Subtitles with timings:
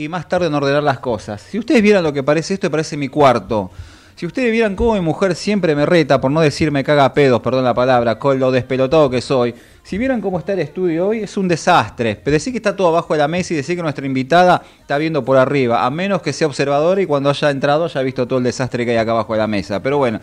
[0.00, 1.42] y más tarde en ordenar las cosas.
[1.42, 3.70] Si ustedes vieran lo que parece esto, parece mi cuarto.
[4.16, 7.64] Si ustedes vieran cómo mi mujer siempre me reta, por no decirme caga pedos, perdón
[7.64, 9.54] la palabra, con lo despelotado que soy.
[9.82, 12.16] Si vieran cómo está el estudio hoy, es un desastre.
[12.16, 14.96] Pero decir que está todo abajo de la mesa y decir que nuestra invitada está
[14.96, 18.38] viendo por arriba, a menos que sea observadora y cuando haya entrado haya visto todo
[18.38, 19.82] el desastre que hay acá abajo de la mesa.
[19.82, 20.20] Pero bueno,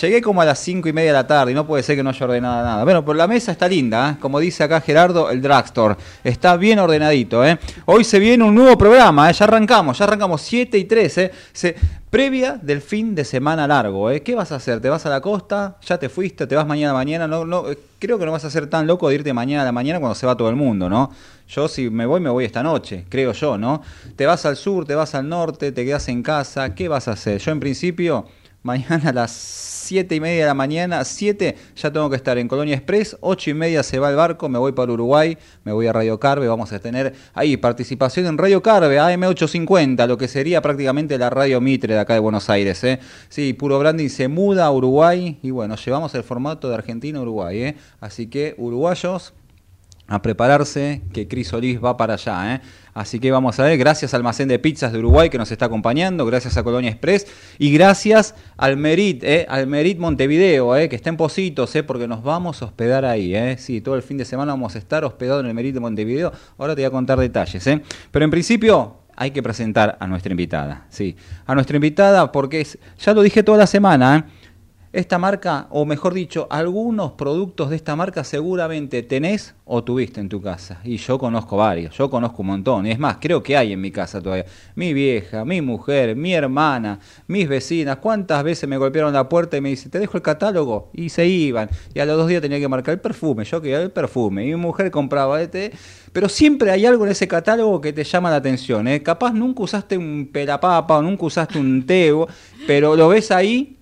[0.00, 2.02] Llegué como a las cinco y media de la tarde y no puede ser que
[2.02, 2.84] no haya ordenado nada.
[2.84, 4.16] Bueno, pero la mesa está linda, ¿eh?
[4.20, 5.96] como dice acá Gerardo, el drugstore.
[6.22, 7.44] Está bien ordenadito.
[7.44, 7.58] ¿eh?
[7.86, 9.32] Hoy se viene un nuevo programa, ¿eh?
[9.32, 11.18] ya arrancamos, ya arrancamos 7 y 3.
[11.18, 11.32] ¿eh?
[11.52, 11.74] Se,
[12.10, 14.10] previa del fin de semana largo.
[14.10, 14.22] ¿eh?
[14.22, 14.80] ¿Qué vas a hacer?
[14.80, 15.76] ¿Te vas a la costa?
[15.84, 16.46] ¿Ya te fuiste?
[16.46, 17.26] ¿Te vas mañana a mañana?
[17.26, 17.64] No, no,
[17.98, 20.14] creo que no vas a ser tan loco de irte mañana a la mañana cuando
[20.14, 21.10] se va todo el mundo, ¿no?
[21.48, 23.82] Yo si me voy, me voy esta noche, creo yo, ¿no?
[24.16, 26.74] Te vas al sur, te vas al norte, te quedas en casa.
[26.74, 27.40] ¿Qué vas a hacer?
[27.40, 28.26] Yo en principio,
[28.62, 29.32] mañana a las
[29.88, 33.50] 7 y media de la mañana, 7 ya tengo que estar en Colonia Express, 8
[33.50, 36.46] y media se va el barco, me voy para Uruguay, me voy a Radio Carve,
[36.46, 41.62] vamos a tener ahí participación en Radio Carve, AM850, lo que sería prácticamente la radio
[41.62, 42.84] Mitre de acá de Buenos Aires.
[42.84, 43.00] ¿eh?
[43.30, 47.22] Sí, Puro Branding se muda a Uruguay y bueno, llevamos el formato de Argentina a
[47.22, 47.62] Uruguay.
[47.62, 47.76] ¿eh?
[47.98, 49.32] Así que uruguayos,
[50.06, 52.54] a prepararse, que Cris Solís va para allá.
[52.54, 52.60] ¿eh?
[52.98, 55.66] Así que vamos a ver, gracias al Almacén de Pizzas de Uruguay que nos está
[55.66, 59.46] acompañando, gracias a Colonia Express y gracias al Merit, ¿eh?
[59.48, 60.88] al Merit Montevideo, ¿eh?
[60.88, 61.84] que está en Positos, ¿eh?
[61.84, 63.36] porque nos vamos a hospedar ahí.
[63.36, 63.56] ¿eh?
[63.56, 66.32] Sí, todo el fin de semana vamos a estar hospedados en el Merit de Montevideo.
[66.58, 67.64] Ahora te voy a contar detalles.
[67.68, 67.80] ¿eh?
[68.10, 70.86] Pero en principio hay que presentar a nuestra invitada.
[70.90, 71.16] Sí,
[71.46, 74.16] a nuestra invitada porque es, ya lo dije toda la semana.
[74.16, 74.37] ¿eh?
[74.98, 80.28] Esta marca, o mejor dicho, algunos productos de esta marca seguramente tenés o tuviste en
[80.28, 80.80] tu casa.
[80.82, 82.84] Y yo conozco varios, yo conozco un montón.
[82.84, 84.46] Y es más, creo que hay en mi casa todavía.
[84.74, 86.98] Mi vieja, mi mujer, mi hermana,
[87.28, 87.98] mis vecinas.
[87.98, 90.90] ¿Cuántas veces me golpearon la puerta y me dice, te dejo el catálogo?
[90.92, 91.70] Y se iban.
[91.94, 93.44] Y a los dos días tenía que marcar el perfume.
[93.44, 94.46] Yo quería el perfume.
[94.46, 95.70] Y mi mujer compraba este.
[96.12, 98.88] Pero siempre hay algo en ese catálogo que te llama la atención.
[98.88, 99.00] ¿eh?
[99.00, 102.26] Capaz nunca usaste un pelapapa o nunca usaste un tebo,
[102.66, 103.77] pero lo ves ahí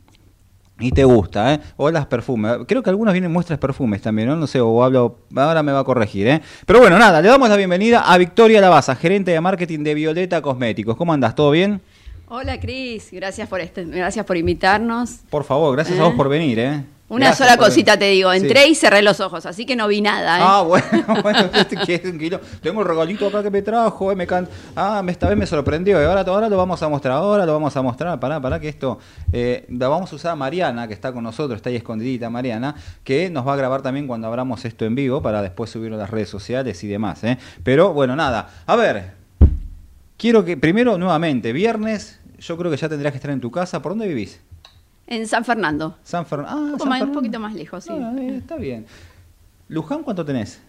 [0.79, 1.61] y te gusta, ¿eh?
[1.77, 2.59] O las perfumes.
[2.67, 4.37] Creo que algunos vienen muestras perfumes también, ¿no?
[4.37, 6.43] No sé, o hablo, ahora me va a corregir, ¿eh?
[6.67, 10.43] Pero bueno, nada, le damos la bienvenida a Victoria Lavaza, gerente de marketing de Violeta
[10.43, 10.97] Cosméticos.
[10.97, 11.35] ¿Cómo andas?
[11.35, 11.81] ¿Todo bien?
[12.29, 15.21] Hola Cris, gracias por este, gracias por invitarnos.
[15.31, 16.85] Por favor, gracias a vos por venir, ¿eh?
[17.09, 20.39] Una sola cosita te digo, entré y cerré los ojos, así que no vi nada.
[20.39, 20.43] ¿eh?
[20.45, 20.87] Ah, bueno,
[21.23, 22.41] bueno, tranquilo.
[22.61, 24.49] Tengo el regalito acá que me trajo, eh, me can...
[24.75, 27.77] ah, esta vez me sorprendió, y ahora, ahora lo vamos a mostrar, ahora lo vamos
[27.77, 28.99] a mostrar, pará, pará, que esto,
[29.33, 32.75] eh, la vamos a usar a Mariana, que está con nosotros, está ahí escondidita Mariana,
[33.05, 36.01] que nos va a grabar también cuando abramos esto en vivo, para después subirlo a
[36.01, 37.39] las redes sociales y demás, ¿eh?
[37.63, 39.13] Pero bueno, nada, a ver,
[40.17, 43.81] quiero que, primero, nuevamente, viernes, yo creo que ya tendrías que estar en tu casa,
[43.81, 44.41] ¿por dónde vivís?
[45.07, 45.97] En San Fernando.
[46.03, 46.53] San Fernando.
[46.53, 47.91] Ah, un, San más, un poquito más lejos, sí.
[47.93, 48.87] Ah, eh, está bien.
[49.69, 50.61] ¿Luján cuánto tenés?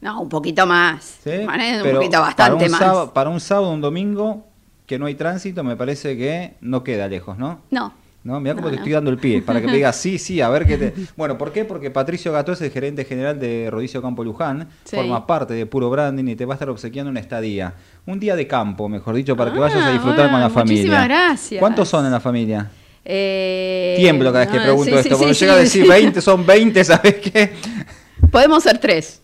[0.00, 1.18] No, un poquito más.
[1.22, 1.30] ¿Sí?
[1.30, 2.80] un poquito bastante para más.
[2.80, 4.44] Sábado, para un sábado, un domingo,
[4.86, 7.60] que no hay tránsito, me parece que no queda lejos, ¿no?
[7.70, 7.92] No.
[8.24, 8.38] ¿No?
[8.38, 10.64] Mira cómo te estoy dando el pie, para que me digas sí, sí, a ver
[10.64, 10.94] qué te...
[11.16, 11.64] Bueno, ¿por qué?
[11.64, 14.94] Porque Patricio Gato es el gerente general de Rodicio Campo Luján, Sí.
[14.94, 17.74] forma parte de Puro Branding y te va a estar obsequiando una estadía.
[18.06, 20.82] Un día de campo, mejor dicho, para que vayas a Ah, disfrutar con la familia.
[20.82, 21.58] muchísimas gracias.
[21.60, 22.70] ¿Cuántos son en la familia?
[23.04, 25.08] Eh, Tiemblo cada vez que no, pregunto sí, esto.
[25.10, 25.88] sí, Cuando sí, llega a decir sí.
[25.88, 27.52] 20, son 20, ¿sabes qué?
[28.30, 29.22] Podemos ser tres.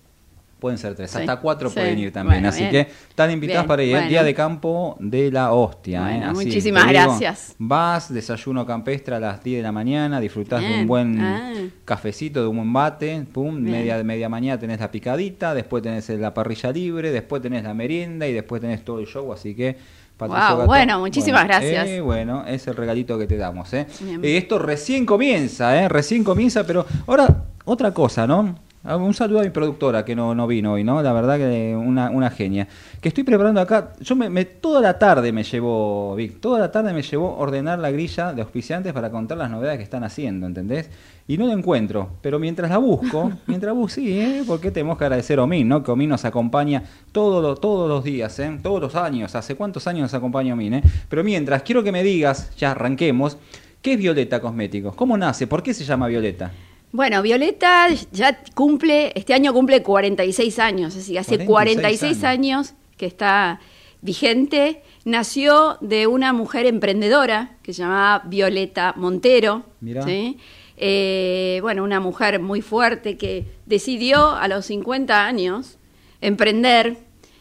[0.58, 2.38] Pueden ser tres, hasta cuatro pueden ir también.
[2.38, 2.72] Bueno, así bien.
[2.72, 2.80] que
[3.10, 3.90] están invitadas Bien, para ir.
[3.90, 3.92] ¿eh?
[3.92, 4.08] bueno.
[4.08, 6.00] Día de campo de la hostia.
[6.00, 6.16] ¿eh?
[6.16, 7.54] Bueno, Así, muchísimas digo, gracias.
[7.58, 11.52] Vas, desayuno campestre a las 10 de la mañana, disfrutás de un buen ah.
[11.84, 13.24] cafecito, de un buen bate.
[13.32, 17.72] Pum, media, media mañana tenés la picadita, después tenés la parrilla libre, después tenés la
[17.74, 19.32] merienda y después tenés todo el show.
[19.32, 19.76] Así que.
[20.18, 21.86] Patricio Guau, Gato, bueno, muchísimas gracias.
[21.86, 23.72] eh, bueno, es el regalito que te damos.
[23.72, 23.86] ¿eh?
[24.22, 25.88] Eh, esto recién comienza, ¿eh?
[25.88, 28.56] recién comienza, pero ahora otra cosa, ¿no?
[28.90, 31.02] Ah, Un saludo a mi productora que no, no vino hoy, ¿no?
[31.02, 32.66] La verdad que una, una genia.
[33.02, 36.72] Que estoy preparando acá, yo me, me- toda la tarde me llevó, Vic, toda la
[36.72, 40.46] tarde me llevó ordenar la grilla de auspiciantes para contar las novedades que están haciendo,
[40.46, 40.88] ¿entendés?
[41.26, 44.42] Y no la encuentro, pero mientras la busco, mientras busco, sí, ¿eh?
[44.46, 45.82] Porque tenemos que agradecer a Omin, ¿no?
[45.82, 46.82] Que Omin nos acompaña
[47.12, 48.58] todos los, todos los días, ¿eh?
[48.62, 50.82] Todos los años, ¿hace cuántos años nos acompaña Omin, eh?
[51.10, 53.36] Pero mientras, quiero que me digas, ya arranquemos,
[53.82, 54.94] ¿qué es Violeta Cosméticos?
[54.94, 55.46] ¿Cómo nace?
[55.46, 56.52] ¿Por qué se llama Violeta?
[56.90, 62.74] Bueno, Violeta ya cumple, este año cumple 46 años, así que hace 46 46 años
[62.96, 63.60] que está
[64.00, 64.82] vigente.
[65.04, 69.64] Nació de una mujer emprendedora que se llamaba Violeta Montero.
[69.80, 70.02] Mirá.
[70.02, 70.38] ¿sí?
[70.76, 75.76] Eh, bueno, una mujer muy fuerte que decidió a los 50 años
[76.20, 76.96] emprender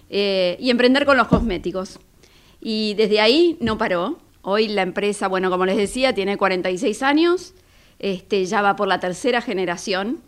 [0.10, 2.00] eh, y emprender con los cosméticos.
[2.60, 4.18] Y desde ahí no paró.
[4.42, 7.54] Hoy la empresa, bueno, como les decía, tiene 46 años,
[8.00, 10.20] este, ya va por la tercera generación.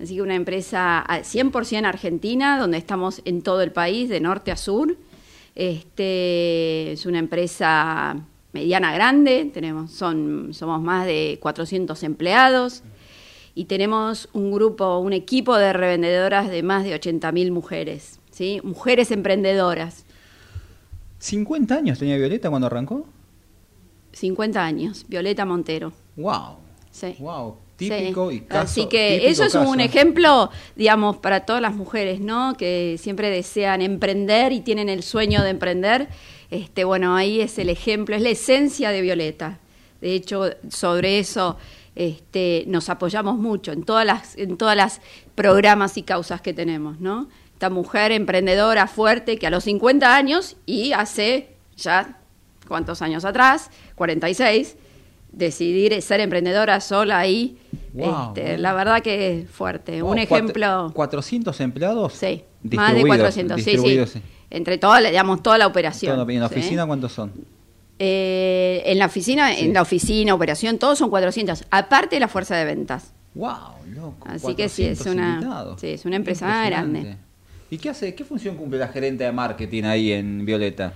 [0.00, 4.50] Así que una empresa a 100% argentina, donde estamos en todo el país, de norte
[4.50, 4.96] a sur.
[5.54, 8.16] Este, es una empresa
[8.52, 12.82] mediana grande, tenemos, son, somos más de 400 empleados
[13.54, 18.60] y tenemos un grupo, un equipo de revendedoras de más de 80.000 mujeres, ¿sí?
[18.62, 20.04] mujeres emprendedoras.
[21.20, 23.06] ¿50 años tenía Violeta cuando arrancó?
[24.12, 25.92] 50 años, Violeta Montero.
[26.16, 26.56] ¡Wow!
[26.90, 27.16] Sí.
[27.18, 27.56] ¡Wow!
[27.76, 32.54] Típico y caso, Así que eso es un ejemplo, digamos, para todas las mujeres, ¿no?
[32.58, 36.08] Que siempre desean emprender y tienen el sueño de emprender.
[36.50, 39.60] Este, bueno, ahí es el ejemplo, es la esencia de Violeta.
[40.02, 41.56] De hecho, sobre eso
[41.94, 45.00] este, nos apoyamos mucho en todas las, en todas las
[45.34, 47.28] programas y causas que tenemos, ¿no?
[47.52, 52.18] Esta mujer emprendedora fuerte que a los 50 años y hace ya
[52.68, 54.76] cuántos años atrás, 46,
[55.32, 57.58] decidir ser emprendedora sola ahí,
[57.96, 60.02] este, la verdad que es fuerte.
[60.02, 60.92] Un ejemplo...
[60.94, 62.12] ¿400 empleados?
[62.14, 64.22] Sí, más de 400, sí, sí.
[64.50, 66.28] Entre toda, digamos, toda la operación.
[66.28, 67.32] ¿En la oficina cuántos son?
[67.98, 72.56] Eh, en la oficina, en la oficina, operación, todos son 400, aparte de la fuerza
[72.56, 73.12] de ventas.
[73.34, 74.26] Wow, loco.
[74.28, 77.16] Así que sí, es una, sí, es una empresa grande.
[77.70, 80.94] ¿Y qué hace, qué función cumple la gerente de marketing ahí en Violeta?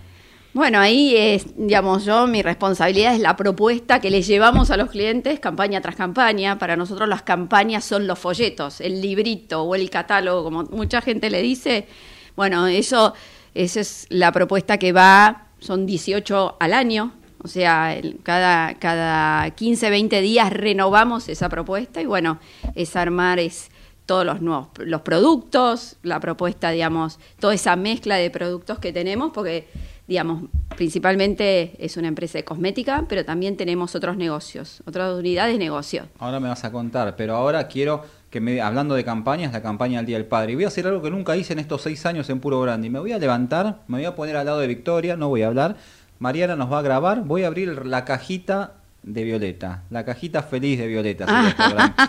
[0.54, 4.88] Bueno, ahí es, digamos, yo, mi responsabilidad es la propuesta que les llevamos a los
[4.88, 6.60] clientes campaña tras campaña.
[6.60, 11.28] Para nosotros las campañas son los folletos, el librito o el catálogo, como mucha gente
[11.28, 11.88] le dice.
[12.36, 13.14] Bueno, eso,
[13.52, 17.12] esa es la propuesta que va, son 18 al año,
[17.42, 22.38] o sea, cada, cada 15, 20 días renovamos esa propuesta y bueno,
[22.76, 23.72] es armar es
[24.06, 29.32] todos los nuevos los productos, la propuesta, digamos, toda esa mezcla de productos que tenemos,
[29.32, 29.66] porque
[30.06, 30.44] digamos,
[30.76, 36.08] principalmente es una empresa de cosmética, pero también tenemos otros negocios, otras unidades de negocio.
[36.18, 39.98] Ahora me vas a contar, pero ahora quiero que me, hablando de campañas, la campaña
[39.98, 42.04] del Día del Padre, y voy a hacer algo que nunca hice en estos seis
[42.04, 42.90] años en Puro Branding.
[42.90, 45.46] Me voy a levantar, me voy a poner al lado de Victoria, no voy a
[45.46, 45.76] hablar.
[46.18, 48.74] Mariana nos va a grabar, voy a abrir la cajita
[49.04, 51.26] de Violeta, la cajita feliz de Violeta.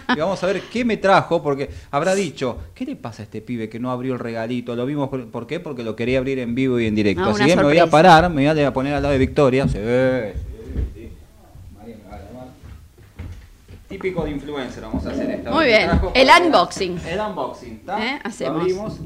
[0.15, 3.41] y vamos a ver qué me trajo, porque habrá dicho, ¿qué le pasa a este
[3.41, 4.75] pibe que no abrió el regalito?
[4.75, 5.59] Lo vimos, ¿por qué?
[5.59, 7.23] Porque lo quería abrir en vivo y en directo.
[7.25, 9.67] Así que me voy a parar, me voy a poner al lado de Victoria.
[9.67, 9.77] Sí,
[10.93, 11.09] sí,
[13.89, 15.51] Típico de influencer, vamos a hacer esta.
[15.51, 16.99] Muy bien, el unboxing.
[17.07, 18.05] El unboxing, ¿está?
[18.05, 18.19] ¿Eh?
[18.23, 18.61] Hacemos.
[18.61, 18.99] abrimos.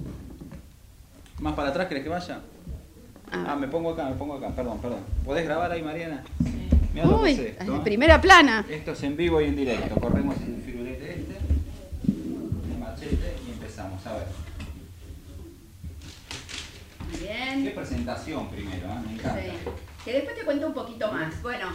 [1.40, 2.40] Más para atrás, ¿querés que vaya?
[3.32, 3.46] Ah.
[3.50, 3.56] ah.
[3.56, 5.00] me pongo acá, me pongo acá, perdón, perdón.
[5.26, 6.24] ¿Podés grabar ahí, Mariana?
[6.44, 6.79] Sí.
[6.96, 8.66] Uy, esto, primera plana.
[8.68, 9.96] Esto es en vivo y en directo.
[9.96, 11.38] Corremos el firulete este,
[12.72, 14.06] el machete y empezamos.
[14.08, 14.28] A ver.
[17.22, 17.64] Bien.
[17.64, 19.00] Qué presentación primero, ¿eh?
[19.06, 19.42] me encanta.
[19.42, 19.50] Sí.
[20.04, 21.42] Que después te cuento un poquito más.
[21.44, 21.68] Bueno,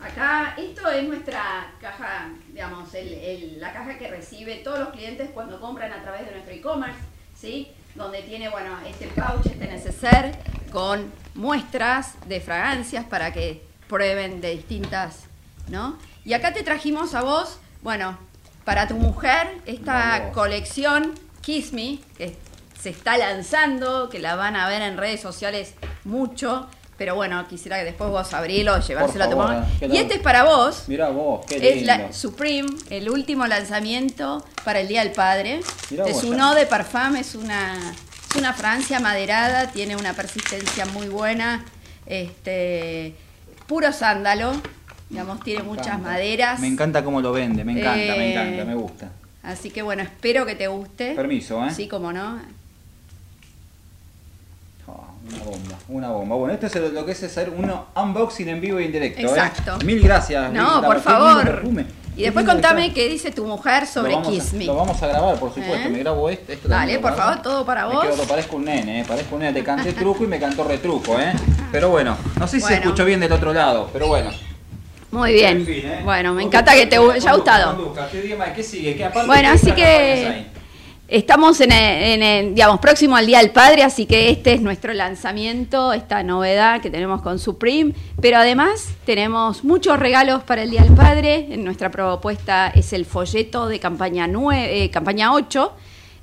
[0.00, 5.30] acá esto es nuestra caja, digamos, el, el, la caja que recibe todos los clientes
[5.34, 6.98] cuando compran a través de nuestro e-commerce,
[7.34, 7.68] ¿sí?
[7.94, 10.32] Donde tiene, bueno, este pouch, este neceser
[10.70, 15.24] con muestras de fragancias para que prueben de distintas,
[15.68, 15.98] ¿no?
[16.24, 18.16] Y acá te trajimos a vos, bueno,
[18.64, 22.34] para tu mujer, esta colección Kiss Me, que
[22.80, 26.68] se está lanzando, que la van a ver en redes sociales mucho.
[26.96, 29.90] Pero bueno, quisiera que después vos abrilo, llevárselo a tu mujer.
[29.92, 30.84] Y este es para vos.
[30.86, 31.68] Mira vos, qué lindo.
[31.68, 35.60] Es la Supreme, el último lanzamiento para el Día del Padre.
[35.90, 37.76] es un eau de parfum, es una,
[38.30, 41.64] es una Francia maderada, tiene una persistencia muy buena.
[42.06, 43.16] Este,
[43.66, 44.52] puro sándalo,
[45.08, 46.60] digamos, tiene muchas maderas.
[46.60, 49.10] Me encanta cómo lo vende, me encanta, me eh, encanta, me gusta.
[49.42, 51.14] Así que bueno, espero que te guste.
[51.14, 51.70] Permiso, ¿eh?
[51.74, 52.40] Sí, como no.
[54.86, 56.36] Oh, una bomba, una bomba.
[56.36, 59.20] Bueno, este es lo que es hacer un unboxing en vivo y en directo.
[59.20, 59.24] ¿eh?
[59.24, 59.78] Exacto.
[59.84, 60.52] Mil gracias.
[60.52, 61.62] No, por favor.
[62.16, 64.66] Y después contame qué dice tu mujer sobre Kiss Me.
[64.66, 65.88] Lo vamos a grabar, por supuesto.
[65.88, 65.90] ¿Eh?
[65.90, 66.54] Me grabo este.
[66.54, 68.04] Esto Dale, por favor, todo para vos.
[68.16, 69.04] Me parezco un nene, ¿eh?
[69.06, 69.54] parezco un nene.
[69.54, 71.32] Te canté truco y me cantó retruco, ¿eh?
[71.70, 74.30] Pero bueno, no sé si se escuchó bien del otro lado, pero bueno.
[75.10, 75.64] Muy bien.
[75.68, 76.00] ¿eh?
[76.04, 77.94] Bueno, me encanta que te haya gustado.
[78.54, 78.96] ¿Qué sigue?
[78.96, 80.51] ¿Qué bueno, así que
[81.12, 85.92] estamos en el, digamos, próximo al Día del Padre, así que este es nuestro lanzamiento,
[85.92, 87.92] esta novedad que tenemos con Supreme.
[88.20, 91.54] Pero además tenemos muchos regalos para el Día del Padre.
[91.58, 95.72] Nuestra propuesta es el folleto de campaña 9, eh, campaña 8.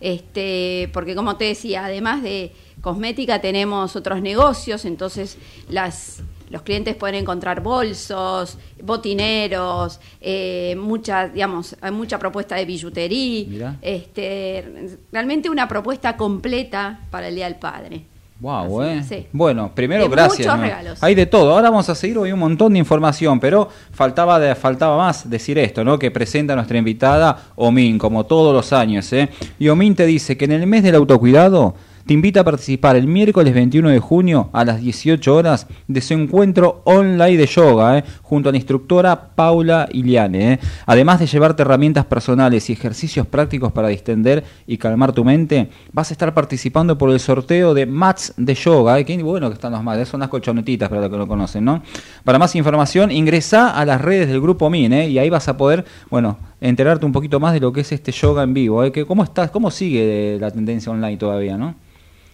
[0.01, 5.37] Este, porque como te decía, además de cosmética tenemos otros negocios, entonces
[5.69, 13.77] las, los clientes pueden encontrar bolsos, botineros, eh, mucha, digamos, hay mucha propuesta de billutería,
[13.81, 18.03] este, realmente una propuesta completa para el Día del Padre.
[18.41, 19.03] Wow, Así eh.
[19.23, 19.27] sí.
[19.33, 20.39] Bueno, primero De gracias.
[20.47, 20.63] muchos ¿no?
[20.63, 21.03] regalos.
[21.03, 21.51] Hay de todo.
[21.51, 25.57] Ahora vamos a seguir hoy un montón de información, pero faltaba de- faltaba más decir
[25.57, 25.99] esto, ¿no?
[25.99, 29.27] Que presenta nuestra invitada Omin, como todos los años, ¿eh?
[29.59, 31.75] Y Omin te dice que en el mes del autocuidado
[32.09, 36.15] te invita a participar el miércoles 21 de junio a las 18 horas de su
[36.15, 38.03] encuentro online de yoga, ¿eh?
[38.23, 40.53] junto a la instructora Paula Iliane.
[40.53, 40.59] ¿eh?
[40.87, 46.09] Además de llevarte herramientas personales y ejercicios prácticos para distender y calmar tu mente, vas
[46.09, 48.97] a estar participando por el sorteo de mats de yoga.
[48.97, 49.05] ¿eh?
[49.05, 50.05] Qué bueno que están los mats, ¿eh?
[50.07, 51.83] son las colchonetitas para los que no conocen, ¿no?
[52.23, 55.85] Para más información, ingresa a las redes del grupo MIN y ahí vas a poder,
[56.09, 58.83] bueno, enterarte un poquito más de lo que es este yoga en vivo.
[59.07, 59.51] ¿Cómo estás?
[59.51, 61.75] ¿Cómo sigue la tendencia online todavía, no?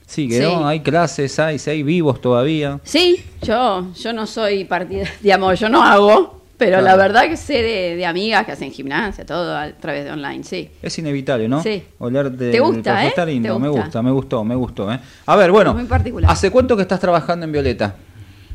[0.05, 0.27] Sí.
[0.39, 0.67] ¿no?
[0.67, 2.79] Hay clases, hay, hay vivos todavía.
[2.83, 7.61] Sí, yo, yo no soy partida, digamos, yo no hago, pero la verdad que sé
[7.61, 10.69] de, de amigas que hacen gimnasia, todo a través de online, sí.
[10.81, 11.61] Es inevitable, ¿no?
[11.61, 11.83] Sí.
[11.99, 13.07] Oler de, ¿Te gusta, eh?
[13.09, 13.83] Está lindo, ¿Te me gusta?
[13.85, 14.99] gusta, me gustó, me gustó, ¿eh?
[15.25, 15.73] A ver, bueno.
[15.73, 16.31] Muy particular.
[16.31, 17.95] ¿Hace cuánto que estás trabajando en Violeta?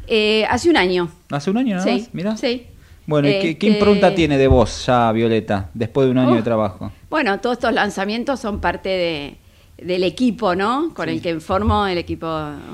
[0.07, 1.11] Eh, hace un año.
[1.31, 2.15] ¿Hace un año nada sí, más?
[2.15, 2.37] Mirá.
[2.37, 2.67] sí.
[3.07, 6.31] Bueno, ¿y qué, qué Este, impronta tiene de vos ya, Violeta, después de un año
[6.33, 6.37] Oh.
[6.37, 6.93] de trabajo?
[7.09, 9.37] Bueno, todos estos lanzamientos son parte de,
[9.85, 10.93] del equipo, ¿no?
[10.95, 12.29] Con el que formo el equipo,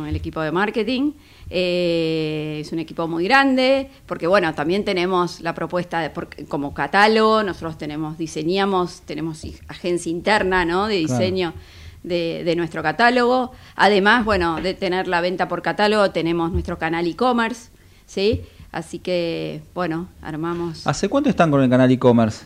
[0.07, 1.13] el equipo de marketing.
[1.49, 6.11] Eh, es un equipo muy grande, porque bueno, también tenemos la propuesta de,
[6.49, 10.89] como catálogo, nosotros tenemos, diseñamos, tenemos agencia interna, ¿no?
[10.89, 11.19] De Claro.
[11.21, 11.55] diseño
[12.03, 13.53] de, de nuestro catálogo.
[13.77, 17.71] Además, bueno, de tener la venta por catálogo, tenemos nuestro canal e-commerce,
[18.07, 18.43] ¿sí?
[18.73, 20.87] Así que, bueno, armamos.
[20.87, 22.45] ¿Hace cuánto están con el canal e-commerce?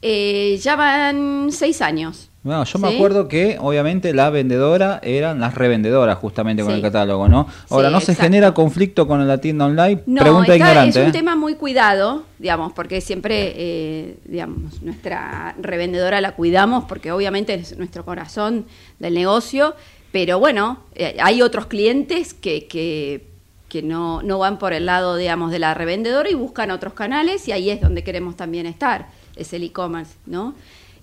[0.00, 2.28] Eh, ya van seis años.
[2.44, 6.76] No, yo me acuerdo que obviamente la vendedora eran las revendedoras justamente con Sí.
[6.78, 7.46] el catálogo, ¿no?
[7.70, 10.02] Ahora, Sí, ¿no se genera conflicto con la tienda online?
[10.06, 10.98] No, Pregunta ignorante.
[10.98, 11.12] es un ¿eh?
[11.12, 17.78] tema muy cuidado, digamos, porque siempre, eh, digamos, nuestra revendedora la cuidamos porque obviamente es
[17.78, 18.66] nuestro corazón
[18.98, 19.76] del negocio,
[20.10, 23.24] pero bueno, eh, hay otros clientes que, que,
[23.68, 27.46] que no, no van por el lado, digamos, de la revendedora y buscan otros canales
[27.46, 29.06] y ahí es donde queremos también estar,
[29.36, 30.54] es el e-commerce, ¿no?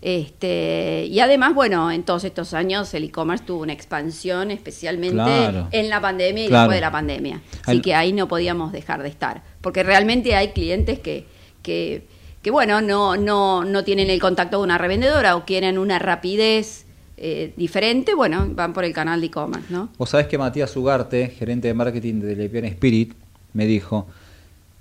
[0.01, 5.67] Este, y además, bueno, en todos estos años el e-commerce tuvo una expansión, especialmente Claro.
[5.71, 6.61] en la pandemia y Claro.
[6.63, 7.41] después de la pandemia.
[7.63, 9.43] Así Al- que ahí no podíamos dejar de estar.
[9.61, 11.25] Porque realmente hay clientes que,
[11.61, 12.07] que,
[12.41, 16.85] que, bueno, no, no, no tienen el contacto de una revendedora o quieren una rapidez
[17.21, 19.89] eh, diferente, bueno, van por el canal de e-commerce, ¿no?
[19.97, 23.13] Vos sabés que Matías Ugarte, gerente de marketing de Lepian Spirit,
[23.51, 24.07] me dijo,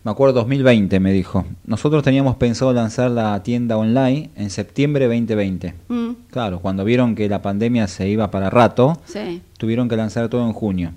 [0.09, 5.75] me acuerdo 2020, me dijo, nosotros teníamos pensado lanzar la tienda online en septiembre 2020.
[5.89, 9.43] Mm, Claro, cuando vieron que la pandemia se iba para rato, sí.
[9.59, 10.93] tuvieron que lanzar todo en junio.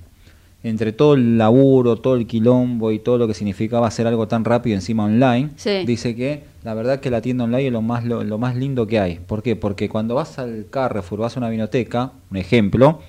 [0.64, 4.46] Entre todo el laburo, todo el quilombo y todo lo que significaba hacer algo tan
[4.46, 5.84] rápido encima online, Sí.
[5.86, 8.88] dice que la verdad que la tienda online es lo más, lo, lo más lindo
[8.88, 9.20] que hay.
[9.20, 9.58] ¿Por qué?
[9.58, 13.02] Porque cuando vas al Carrefour, vas a una vinoteca, un ejemplo,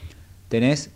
[0.49, 0.91] tenés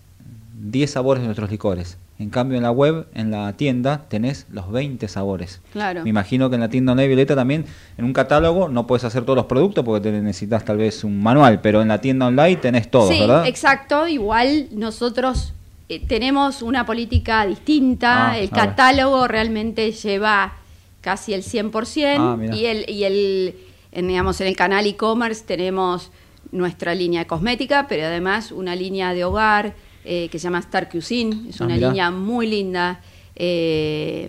[0.61, 1.97] 10 sabores de nuestros licores.
[2.19, 5.61] En cambio en la web, en la tienda, tenés los 20 sabores.
[5.73, 6.03] Claro.
[6.03, 7.67] Me imagino que en la tienda online Violeta también,
[7.99, 11.23] en un catálogo, no puedes hacer todos los productos porque te necesitas tal vez un
[11.23, 13.47] manual, pero en la tienda online tenés todo, sí, ¿verdad?
[13.47, 14.09] exacto.
[14.09, 15.53] Igual nosotros
[15.91, 18.31] eh, tenemos una política distinta.
[18.31, 20.55] Ah, el catálogo realmente lleva
[21.03, 22.17] casi el 100%.
[22.19, 23.55] Ah, y el, y el
[23.97, 26.11] en, digamos, en el canal e-commerce tenemos
[26.53, 29.75] nuestra línea de cosmética, pero además una línea de hogar
[30.07, 31.51] eh, que se llama Star Cuisine.
[31.51, 31.89] Es Ah, una mirá.
[31.89, 33.01] línea muy linda,
[33.35, 34.29] eh,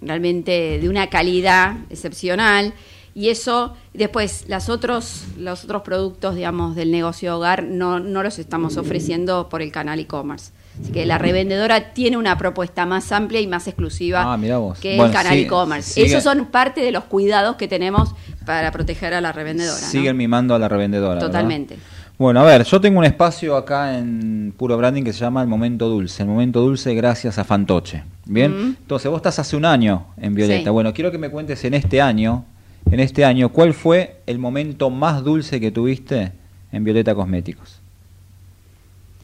[0.00, 2.72] realmente de una calidad excepcional.
[3.12, 8.38] Y eso, después, las otros, los otros productos, digamos, del negocio hogar no, no los
[8.38, 10.52] estamos ofreciendo por el canal e-commerce.
[10.80, 14.38] Así que la revendedora tiene una propuesta más amplia y más exclusiva Ah,
[14.80, 16.00] que Bueno, el canal e-commerce.
[16.00, 18.14] Esos son parte de los cuidados que tenemos
[18.46, 19.80] para proteger a la revendedora.
[19.80, 19.86] ¿no?
[19.88, 21.20] Siguen mimando a la revendedora.
[21.20, 21.28] ¿verdad?
[22.20, 25.48] Bueno, a ver, yo tengo un espacio acá en Puro Branding que se llama El
[25.48, 26.22] Momento Dulce.
[26.22, 28.02] El Momento Dulce gracias a Fantoche.
[28.26, 28.76] Bien, Mm.
[28.82, 30.64] entonces vos estás hace un año en Violeta.
[30.64, 30.68] Sí.
[30.70, 32.44] Bueno, quiero que me cuentes en este año,
[32.90, 36.32] en este año, ¿cuál fue el momento más dulce que tuviste
[36.72, 37.78] en Violeta Cosméticos?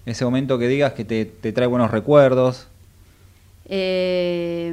[0.07, 2.67] Ese momento que digas que te, te trae buenos recuerdos.
[3.69, 4.73] Eh,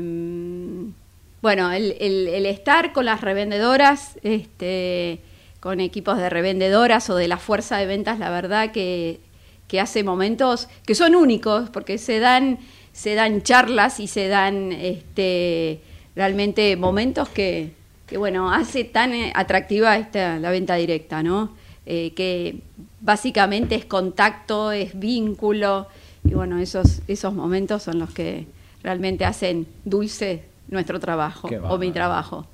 [1.41, 5.19] bueno, el, el- el estar con las revendedoras, este,
[5.63, 9.21] con equipos de revendedoras o de la fuerza de ventas, la verdad que,
[9.69, 12.59] que hace momentos que son únicos, porque se dan,
[12.91, 15.79] se dan charlas y se dan este,
[16.17, 17.71] realmente momentos que,
[18.07, 21.55] que, bueno, hace tan eh, atractiva esta, la venta directa, ¿no?
[21.85, 22.57] Eh, que
[22.99, 25.87] básicamente es contacto, es vínculo,
[26.25, 28.47] y bueno, esos, esos momentos son los que
[28.83, 32.47] realmente hacen dulce nuestro trabajo o mi trabajo.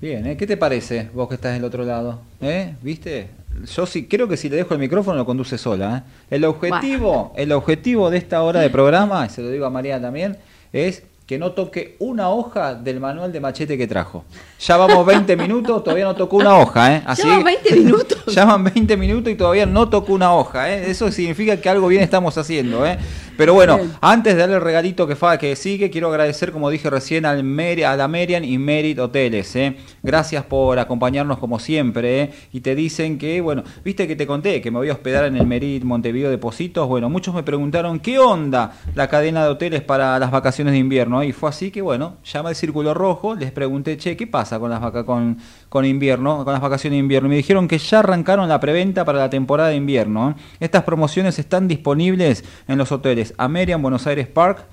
[0.00, 0.36] Bien, ¿eh?
[0.36, 2.20] ¿qué te parece vos que estás del otro lado?
[2.40, 2.74] ¿Eh?
[2.82, 3.28] ¿Viste?
[3.74, 6.04] yo sí creo que si le dejo el micrófono lo conduce sola.
[6.30, 6.36] ¿eh?
[6.36, 10.00] El objetivo, el objetivo de esta hora de programa, y se lo digo a María
[10.00, 10.36] también,
[10.72, 14.24] es que no toque una hoja del manual de machete que trajo.
[14.60, 17.02] Ya vamos 20 minutos, todavía no tocó una hoja, ¿eh?
[17.04, 18.24] Así ¿Llaman 20 minutos?
[18.34, 20.90] Llaman 20 minutos y todavía no tocó una hoja, ¿eh?
[20.90, 22.98] Eso significa que algo bien estamos haciendo, ¿eh?
[23.36, 26.88] Pero bueno, antes de darle el regalito que, fa, que sigue, quiero agradecer, como dije
[26.90, 27.40] recién, al
[27.84, 29.76] a la Merian y Merit Hoteles, ¿eh?
[30.02, 32.30] Gracias por acompañarnos como siempre, ¿eh?
[32.52, 35.36] Y te dicen que, bueno, viste que te conté que me voy a hospedar en
[35.36, 36.88] el Merit Montevideo Depositos.
[36.88, 41.22] Bueno, muchos me preguntaron, ¿qué onda la cadena de hoteles para las vacaciones de invierno?
[41.22, 44.70] Y fue así que, bueno, llama el Círculo Rojo, les pregunté, che, ¿qué pasa con
[44.70, 47.28] las vaca con, con invierno, con las vacaciones de invierno?
[47.28, 50.34] Me dijeron que ya arrancaron la preventa para la temporada de invierno.
[50.60, 54.66] Estas promociones están disponibles en los hoteles Amerian Buenos Aires Park,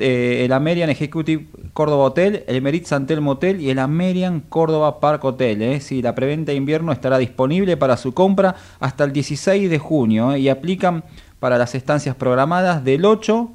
[0.00, 5.22] eh, el Amerian Executive Córdoba Hotel, el Merit Santel Motel y el Amerian Córdoba Park
[5.24, 5.62] Hotel.
[5.62, 5.80] ¿eh?
[6.02, 10.40] La preventa de invierno estará disponible para su compra hasta el 16 de junio ¿eh?
[10.40, 11.04] y aplican
[11.38, 13.50] para las estancias programadas del 8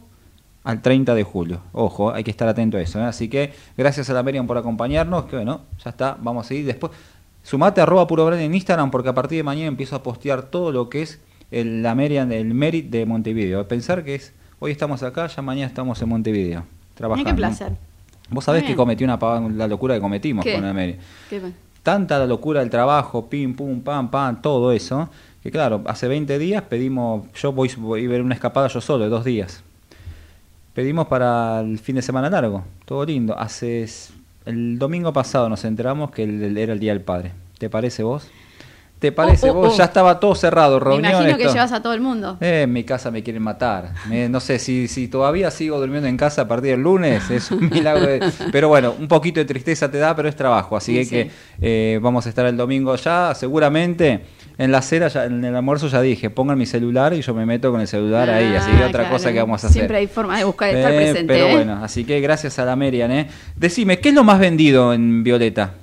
[0.64, 1.62] al 30 de julio.
[1.74, 3.00] Ojo, hay que estar atento a eso.
[3.00, 3.04] ¿eh?
[3.04, 5.26] Así que gracias a la Merian por acompañarnos.
[5.26, 6.92] Que bueno, ya está, vamos a seguir después.
[7.44, 10.72] Sumate arroba puro brand en Instagram porque a partir de mañana empiezo a postear todo
[10.72, 11.20] lo que es
[11.50, 13.68] el Amerian, el Merit de Montevideo.
[13.68, 16.64] Pensar que es, hoy estamos acá, ya mañana estamos en Montevideo.
[16.94, 17.30] Trabajando.
[17.30, 17.74] Qué placer.
[18.30, 19.20] Vos sabés que cometí una
[19.56, 20.98] la locura que cometimos con el Merit.
[21.84, 25.10] Tanta la locura del trabajo, pim, pum, pam, pam, todo eso.
[25.42, 29.04] Que claro, hace 20 días pedimos, yo voy, voy a ver una escapada yo solo
[29.04, 29.64] de dos días
[30.74, 33.38] pedimos para el fin de semana largo, todo lindo.
[33.38, 33.88] Hace
[34.46, 37.32] el domingo pasado nos enteramos que era el Día del Padre.
[37.58, 38.30] ¿Te parece vos?
[39.02, 39.74] ¿Te parece oh, oh, vos?
[39.74, 39.78] Oh.
[39.80, 41.12] Ya estaba todo cerrado, reuniones.
[41.14, 42.38] Me imagino que llevas a todo el mundo.
[42.40, 43.94] Eh, en mi casa me quieren matar.
[44.30, 47.68] no sé, si, si todavía sigo durmiendo en casa a partir del lunes, es un
[47.68, 48.24] milagro.
[48.52, 50.78] pero bueno, un poquito de tristeza te da, pero es trabajo.
[50.78, 54.22] Así que eh, vamos a estar el domingo ya, seguramente.
[54.60, 57.48] En la cera, ya, en el almuerzo ya dije, pongan mi celular y yo me
[57.48, 58.54] meto con el celular ahí.
[58.56, 59.80] Así que ah, otra cosa que vamos a hacer.
[59.80, 61.34] Siempre hay forma de buscar estar eh, presente.
[61.34, 63.12] Pero bueno, así que gracias a la Merian.
[63.12, 63.28] ¿eh?
[63.56, 65.74] Decime, ¿qué es lo más vendido en Violeta?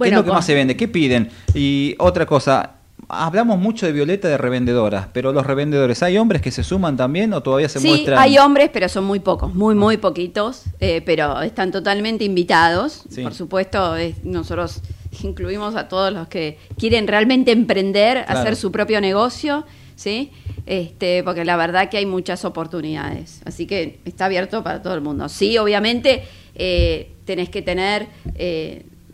[0.00, 0.76] ¿Qué es lo que más se vende?
[0.76, 1.30] ¿Qué piden?
[1.54, 2.72] Y otra cosa,
[3.08, 7.32] hablamos mucho de Violeta de revendedoras, pero los revendedores, ¿hay hombres que se suman también
[7.32, 8.18] o todavía se muestran?
[8.18, 13.04] Sí, hay hombres, pero son muy pocos, muy, muy poquitos, eh, pero están totalmente invitados.
[13.22, 14.80] Por supuesto, nosotros
[15.22, 19.64] incluimos a todos los que quieren realmente emprender, hacer su propio negocio,
[19.96, 20.32] ¿sí?
[20.66, 23.42] Este, porque la verdad que hay muchas oportunidades.
[23.44, 25.28] Así que está abierto para todo el mundo.
[25.28, 28.08] Sí, obviamente eh, tenés que tener...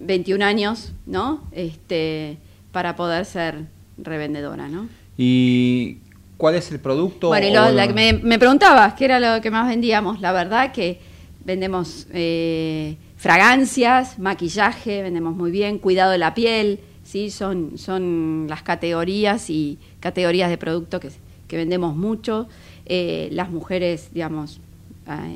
[0.01, 1.43] Eh, 21 años, ¿no?
[1.53, 2.39] Este,
[2.73, 3.67] para poder ser
[3.99, 4.89] revendedora, ¿no?
[5.17, 5.99] ¿Y
[6.37, 7.29] cuál es el producto?
[7.29, 10.21] Bueno, me, preguntabas qué era lo que más vendíamos.
[10.21, 10.99] La verdad que
[11.45, 18.63] vendemos eh, fragancias, maquillaje, vendemos muy bien, cuidado de la piel, sí, son, son las
[18.63, 21.11] categorías y categorías de producto que,
[21.49, 22.49] que vendemos mucho.
[22.87, 24.61] Eh, las mujeres, digamos,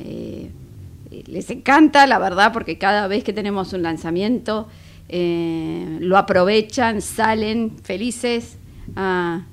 [0.04, 0.50] eh,
[1.26, 4.68] les encanta, la verdad, porque cada vez que tenemos un lanzamiento
[5.08, 8.56] eh, lo aprovechan, salen felices
[8.96, 9.44] a,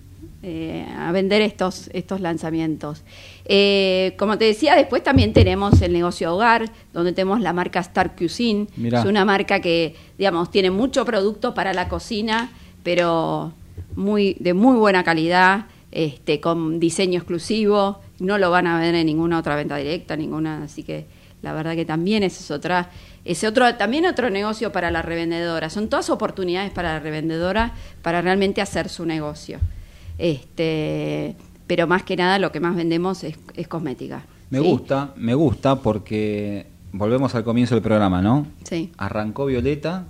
[0.44, 3.04] eh, vender estos, estos lanzamientos.
[3.46, 8.16] Eh, como te decía, después también tenemos el negocio hogar, donde tenemos la marca Star
[8.16, 8.68] Cuisine.
[8.84, 13.52] Es una marca que, digamos, tiene mucho producto para la cocina, pero
[13.96, 18.00] muy, de muy buena calidad, este, con diseño exclusivo.
[18.20, 21.06] No lo van a ver en ninguna otra venta directa, ninguna, así que
[21.42, 22.90] la verdad que también es otra,
[23.26, 25.70] ese otro, también otro negocio para la revendedora.
[25.70, 29.60] Son todas oportunidades para la revendedora para realmente hacer su negocio.
[30.18, 31.36] Este,
[31.68, 34.24] pero más que nada lo que más vendemos es, cosmética.
[34.50, 38.48] Me gusta, me gusta porque volvemos al comienzo del programa, ¿no?
[38.64, 38.92] Sí.
[38.98, 40.06] Arrancó Violeta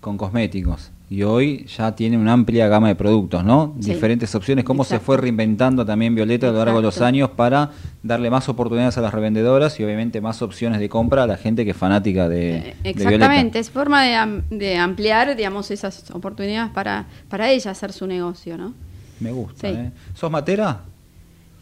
[0.00, 3.74] con cosméticos y hoy ya tiene una amplia gama de productos, ¿no?
[3.76, 7.70] Diferentes opciones, cómo se fue reinventando también Violeta a lo largo de los años para
[8.02, 11.66] darle más oportunidades a las revendedoras y obviamente más opciones de compra a la gente
[11.66, 14.02] que es fanática de, eh, Exactamente, es forma
[14.48, 18.72] de, ampliar, digamos, esas oportunidades para, para ella hacer su negocio, ¿no?
[19.20, 19.92] Me gusta, ¿eh?
[20.14, 20.80] ¿Sos matera?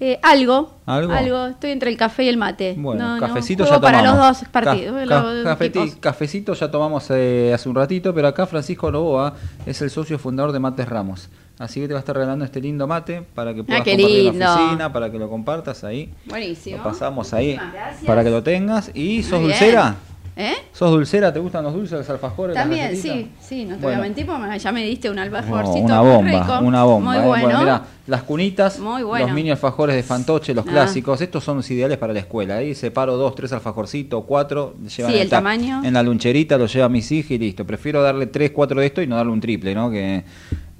[0.02, 2.74] Eh, algo, algo, Estoy entre el café y el mate.
[2.78, 4.42] Bueno, cafecito ya tomamos.
[4.50, 5.96] para los dos partidos.
[5.96, 9.34] cafecito ya tomamos eh, hace un ratito, pero acá Francisco Novoa
[9.66, 11.28] es el socio fundador de Mates Ramos.
[11.58, 14.28] Así que te va a estar regalando este lindo mate para que puedas ah, compartir
[14.28, 16.10] en la oficina, para que lo compartas ahí.
[16.24, 16.78] Buenísimo.
[16.78, 17.58] Lo pasamos ahí
[18.06, 18.90] para que lo tengas.
[18.94, 19.96] ¿Y sos dulcera?
[20.40, 20.54] ¿Eh?
[20.72, 21.30] ¿Sos dulcera?
[21.30, 22.54] ¿Te gustan los dulces, los alfajores?
[22.54, 25.84] También, sí, sí, no te voy a mentir, porque ya me diste un alfajorcito.
[25.84, 27.12] una bomba, una bomba.
[27.12, 27.26] Muy ¿eh?
[27.26, 27.58] bueno.
[27.58, 30.70] bueno las cunitas, los mini alfajores de fantoche, los ah.
[30.70, 32.56] clásicos, estos son los ideales para la escuela.
[32.56, 35.82] Ahí separo dos, tres alfajorcitos, cuatro, llevan sí, el tamaño.
[35.84, 37.64] En la luncherita lo lleva mis hijas y listo.
[37.66, 39.90] Prefiero darle tres, cuatro de esto y no darle un triple, ¿no?
[39.90, 40.24] Que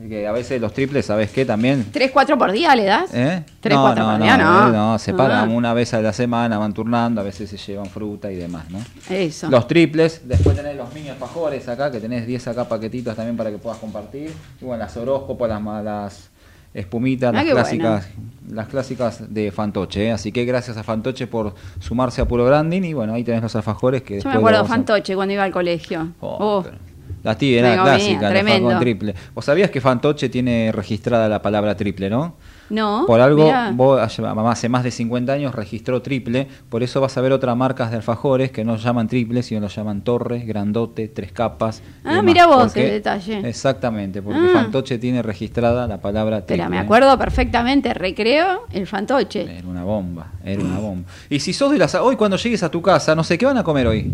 [0.08, 1.44] Que a veces los triples, ¿sabes qué?
[1.44, 1.86] También.
[1.92, 3.12] ¿Tres, cuatro por día le das?
[3.12, 3.44] ¿Eh?
[3.60, 4.36] ¿Tres, no, cuatro no, por día?
[4.38, 4.68] No.
[4.72, 5.52] no, se paran Ah.
[5.52, 8.78] una vez a la semana, van turnando, a veces se llevan fruta y demás, ¿no?
[9.14, 9.48] Eso.
[9.50, 13.50] Los triples, después tenés los mini alfajores acá, que tenés 10 acá paquetitos también para
[13.50, 14.32] que puedas compartir.
[14.60, 16.30] Y bueno, las horóscopos, las, las
[16.72, 18.08] espumitas, Ah, las clásicas,
[18.50, 20.06] las clásicas de Fantoche.
[20.06, 20.12] ¿eh?
[20.12, 22.82] Así que gracias a Fantoche por sumarse a Puro Branding.
[22.82, 25.52] Y bueno, ahí tenés los alfajores que Yo me acuerdo a- Fantoche cuando iba al
[25.52, 26.12] colegio.
[26.20, 26.89] Oh, Oh, pero-
[27.22, 29.14] La tibia era clásica, la con triple.
[29.35, 32.35] ¿Vos sabías que Fantoche tiene registrada la palabra triple, no?
[32.70, 33.04] no.
[33.06, 33.72] Por algo, mirá.
[33.74, 37.33] vos hace- mamá hace más de 50 años registró triple, por eso vas a ver
[37.33, 41.83] otras marcas de alfajores que no llaman triple, sino los llaman torres, grandote, tres capas.
[42.04, 43.40] Ah, mirá vos Porque- el detalle.
[43.48, 44.50] Exactamente, porque Ah.
[44.54, 46.62] Fantoche tiene registrada la palabra triple.
[46.62, 47.92] Espera, me acuerdo perfectamente.
[47.92, 49.42] Recreo el Fantoche.
[49.59, 51.09] Era una bomba, era una bomba.
[51.28, 51.94] Y si sos de las...
[51.96, 54.11] Hoy cuando llegues a tu casa, no sé, ¿qué van a comer hoy?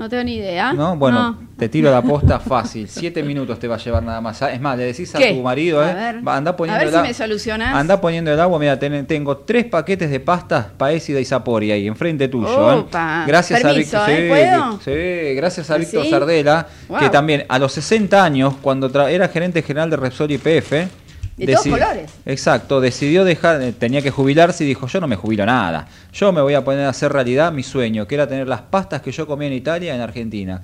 [0.00, 0.72] No tengo ni idea.
[0.72, 0.96] ¿No?
[0.96, 1.38] Bueno, No.
[1.58, 2.88] te tiro la posta fácil.
[2.88, 4.40] Siete minutos te va a llevar nada más.
[4.40, 5.34] Es más, le decís a ¿Qué?
[5.34, 5.94] tu marido, A ¿eh?
[5.94, 6.26] ver.
[6.26, 7.74] Va, anda poniendo A ver si a- me solucionás.
[7.76, 8.58] Anda poniendo el agua.
[8.58, 12.78] Mira, ten- tengo tres paquetes de pasta Paesi y Sapori ahí, enfrente tuyo.
[12.80, 12.84] ¿eh?
[13.26, 14.80] Gracias Permiso, a Víctor.
[14.86, 15.34] ¿eh?
[15.36, 16.10] Gracias a ¿Ah, Víctor sí?
[16.10, 16.98] Sardela, Wow.
[16.98, 20.88] que también a los 60 años, cuando era gerente general de Repsol YPF.
[21.46, 22.10] De todos colores.
[22.26, 26.32] Exacto, decidió dejar, eh, tenía que jubilarse y dijo, yo no me jubilo nada, yo
[26.32, 29.12] me voy a poner a hacer realidad mi sueño, que era tener las pastas que
[29.12, 30.62] yo comía en Italia en Argentina.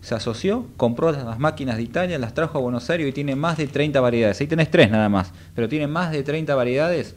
[0.00, 3.56] Se asoció, compró las máquinas de Italia, las trajo a Buenos Aires y tiene más
[3.58, 4.40] de 30 variedades.
[4.40, 7.16] Ahí tenés tres nada más, pero tiene más de 30 variedades.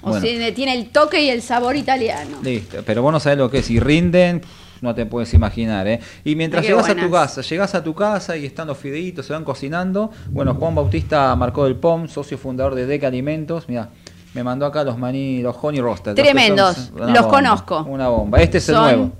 [0.00, 2.38] O Bueno, sea, tiene el toque y el sabor italiano.
[2.42, 3.68] listo, pero vos no sabés lo que es.
[3.70, 4.40] Y rinden,
[4.80, 6.00] no te puedes imaginar, ¿eh?
[6.24, 9.26] Y mientras qué llegas a tu casa, llegás a tu casa y están los fideitos,
[9.26, 10.10] se van cocinando.
[10.30, 13.68] Bueno, Juan Bautista marcó del POM, socio fundador de Deca Alimentos.
[13.68, 13.88] Mira,
[14.34, 16.14] me mandó acá los maní, los honey roasted.
[16.14, 17.84] Tremendos, los conozco.
[17.88, 18.40] Una bomba.
[18.40, 19.12] Este es el nuevo.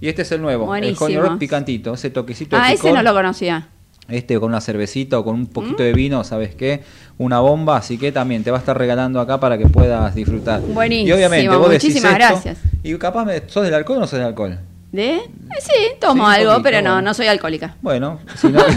[0.00, 0.64] Y este es el nuevo.
[0.64, 1.28] El honey buenísimos.
[1.28, 3.68] roast picantito, ese toquecito de Ah, ese no lo conocía.
[4.08, 6.82] Este con una cervecita o con un poquito de vino, ¿sabes qué?
[7.18, 10.60] Una bomba, así que también te va a estar regalando acá para que puedas disfrutar.
[10.60, 12.58] Buenísimo, Y obviamente vos decís muchísimas esto, gracias.
[12.82, 14.58] Y capaz, me, ¿sos del alcohol o no sos del alcohol?
[14.92, 15.16] ¿De?
[15.16, 15.22] Eh,
[15.60, 17.76] sí, tomo Sí, algo, poquito, pero no, no soy alcohólica.
[17.80, 18.60] Bueno, si no...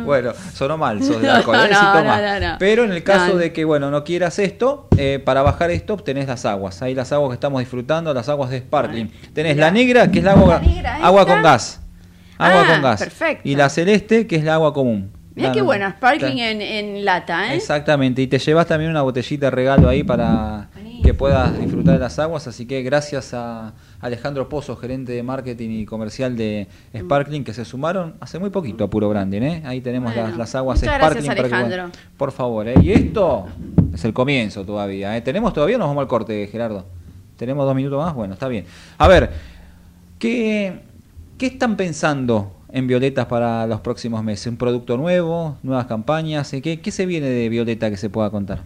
[0.04, 2.56] bueno, sonó mal, sos No, alcohol, no.
[2.58, 6.26] Pero en el caso de que, bueno, no quieras esto, eh, para bajar esto tenés
[6.26, 6.80] las aguas.
[6.82, 9.10] Ahí las aguas que estamos disfrutando, las aguas de sparkling.
[9.34, 11.80] Tenés la negra, que es la agua, La agua con gas.
[12.38, 13.00] Agua Ah, con gas.
[13.00, 13.48] perfecto.
[13.48, 15.12] Y la celeste, que es la agua común.
[15.34, 17.56] Mira qué bueno, sparkling en, en lata, ¿eh?
[17.56, 20.68] Exactamente, y te llevas también una botellita de regalo ahí para.
[21.06, 25.70] Que puedas disfrutar de las aguas, así que gracias a Alejandro Pozo, gerente de marketing
[25.70, 26.66] y comercial de
[26.96, 29.62] Sparkling, que se sumaron hace muy poquito a Puro Branding, ¿eh?
[29.64, 30.98] ahí tenemos Bueno, las, las aguas Sparkling.
[31.08, 31.76] gracias, para que Alejandro.
[31.92, 32.74] puedan- por favor, ¿eh?
[32.82, 33.46] y esto
[33.94, 35.20] es el comienzo todavía, ¿eh?
[35.22, 36.84] ¿tenemos todavía o nos vamos al corte, Gerardo?
[37.36, 38.12] ¿Tenemos dos minutos más?
[38.14, 38.64] Bueno, está bien.
[38.98, 39.30] A ver,
[40.18, 40.80] ¿qué,
[41.38, 44.46] qué están pensando en Violetas para los próximos meses?
[44.48, 45.56] ¿Un producto nuevo?
[45.62, 46.52] ¿Nuevas campañas?
[46.52, 46.62] ¿Eh?
[46.62, 48.60] ¿Qué, qué se viene de Violeta que se pueda contar?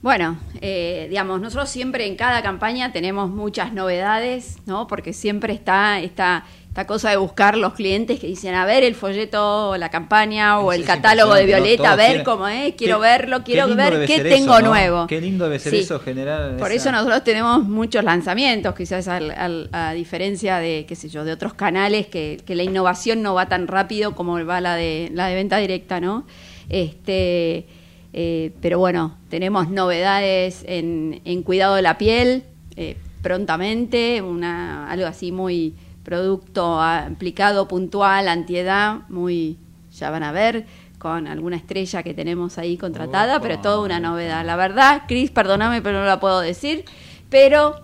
[0.00, 4.86] Bueno, eh, digamos, nosotros siempre en cada campaña tenemos muchas novedades, ¿no?
[4.86, 8.94] Porque siempre está esta, esta cosa de buscar los clientes que dicen, a ver el
[8.94, 11.46] folleto, la campaña o el catálogo de.
[11.46, 14.68] Violeta, a ver quieren- cómo es, quiero Qué- verlo, quiero ver qué tengo eso, ¿no?
[14.68, 15.06] nuevo.
[15.08, 15.78] Qué lindo debe ser Sí.
[15.80, 20.84] eso, generar Por esa- eso nosotros tenemos muchos lanzamientos, quizás al- al- a diferencia de,
[20.88, 24.44] qué sé yo, de otros canales que, que la innovación no va tan rápido como
[24.46, 26.24] va la de, la de venta directa, ¿no?
[26.68, 27.66] Este,
[28.12, 32.44] eh, pero bueno, tenemos novedades en, en cuidado de la piel
[32.76, 39.58] eh, prontamente, una, algo así muy producto aplicado puntual, antiedad, muy,
[39.92, 40.64] ya van a ver,
[40.98, 43.42] con alguna estrella que tenemos ahí contratada, Opa.
[43.42, 44.44] pero toda una novedad.
[44.44, 46.84] La verdad, Cris, perdóname, pero no la puedo decir,
[47.28, 47.82] pero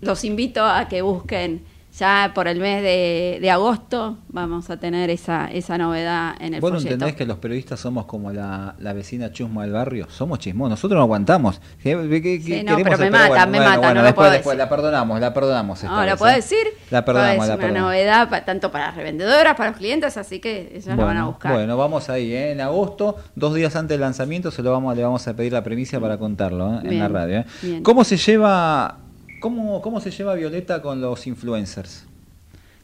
[0.00, 1.62] los invito a que busquen
[2.00, 6.60] ya por el mes de, de agosto, vamos a tener esa, esa novedad en el
[6.60, 6.94] ¿Vos no folleto.
[6.94, 10.06] entendés que los periodistas somos como la, la vecina chusma del barrio?
[10.10, 11.60] Somos chismosos, nosotros no aguantamos.
[11.82, 14.14] ¿Qué- qué- qué Sí, no, pero me matan, bueno, me bueno, matan, bueno, no después,
[14.14, 14.58] puedo después decir.
[14.58, 15.78] la perdonamos, la perdonamos.
[15.82, 16.36] esta No, vez, lo puedo ¿eh?
[16.36, 16.66] decir.
[16.90, 17.88] La perdonamos, es la una perdonamos.
[17.92, 21.26] novedad pa- tanto para las revendedoras, para los clientes, así que ellos lo van a
[21.26, 21.52] buscar.
[21.52, 22.52] Bueno, vamos ahí, ¿eh?
[22.52, 25.62] en agosto, dos días antes del lanzamiento, se lo vamos, le vamos a pedir la
[25.62, 26.80] primicia para contarlo ¿eh?
[26.84, 27.44] en la radio.
[27.62, 27.80] ¿eh?
[27.82, 28.96] ¿Cómo se lleva,
[29.40, 32.04] cómo, cómo se lleva Violeta con los influencers?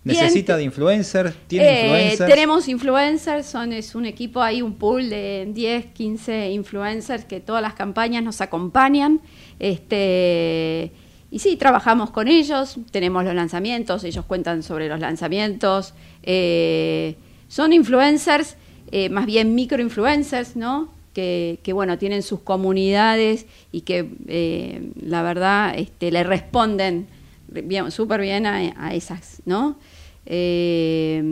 [0.03, 0.21] Bien.
[0.21, 1.35] ¿Necesita de influencers?
[1.49, 2.31] ¿Tiene Eh, influencers?
[2.31, 7.61] Tenemos influencers, son, es un equipo ahí, un pool de 10, 15 influencers que todas
[7.61, 9.21] las campañas nos acompañan.
[9.59, 10.92] Este,
[11.31, 15.92] y sí, trabajamos con ellos, tenemos los lanzamientos, ellos cuentan sobre los lanzamientos.
[16.23, 17.16] Eh,
[17.49, 18.57] son influencers,
[18.92, 20.95] eh, más bien microinfluencers, ¿no?
[21.16, 27.07] Que, bueno, tienen sus comunidades y que eh, la verdad este, le responden
[27.48, 29.79] bien, súper bien a, a esas, ¿no?
[30.26, 31.22] Eh,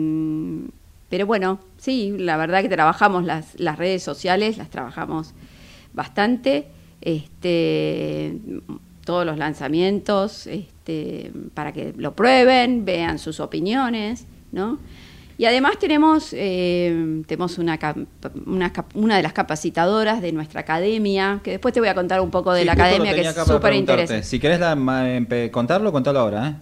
[1.09, 5.33] pero bueno, sí, la verdad que trabajamos las, las redes sociales, las trabajamos
[5.93, 6.67] bastante,
[7.01, 8.37] este,
[9.05, 14.79] todos los lanzamientos, este, para que lo prueben, vean sus opiniones, ¿no?
[15.37, 17.77] Y además tenemos, eh, tenemos una,
[18.45, 22.31] una, una, de las capacitadoras de nuestra academia, que después te voy a contar un
[22.31, 24.23] poco de la academia, que es súper interesante.
[24.23, 24.59] Si querés
[25.51, 26.55] contarlo, contalo ahora, ¿eh?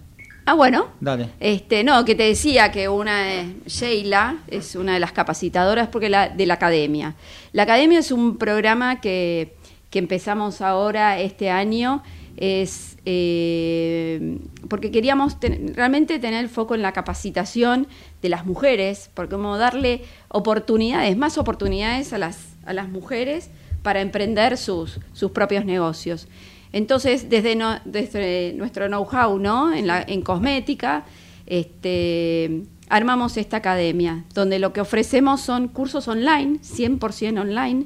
[0.45, 0.87] Ah, bueno.
[0.99, 1.29] Dale.
[1.39, 6.29] Este, no, que te decía que una Sheila es una de las capacitadoras porque la,
[6.29, 7.15] de la academia.
[7.53, 9.55] La academia es un programa que,
[9.89, 12.03] que empezamos ahora este año.
[12.35, 14.39] Es eh,
[14.73, 15.37] porque queríamos
[15.75, 17.85] realmente tener el foco en la capacitación
[18.23, 23.51] de las mujeres, porque como darle oportunidades, más oportunidades a las, a las mujeres
[23.83, 26.27] para emprender sus, sus propios negocios.
[26.71, 27.55] Entonces, desde,
[27.85, 29.71] desde nuestro know-how ¿no?
[29.71, 31.05] en, la, en cosmética,
[31.45, 37.85] este, armamos esta academia, donde lo que ofrecemos son cursos online, 100% online,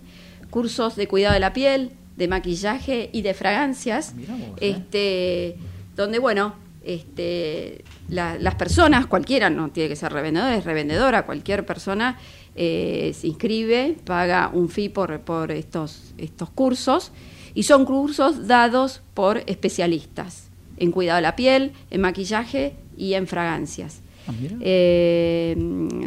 [0.49, 4.15] cursos de cuidado de la piel, de maquillaje y de fragancias,
[4.61, 4.71] ¿eh?
[4.71, 5.57] este,
[5.97, 12.17] donde, bueno, este, las personas, cualquiera, no tiene que ser revendedora, es revendedora, cualquier persona
[12.55, 17.11] eh, se inscribe, paga un fee por, por estos, estos cursos
[17.53, 23.27] y son cursos dados por especialistas en cuidado de la piel, en maquillaje y en
[23.27, 24.01] fragancias.
[24.27, 25.57] Ah, eh,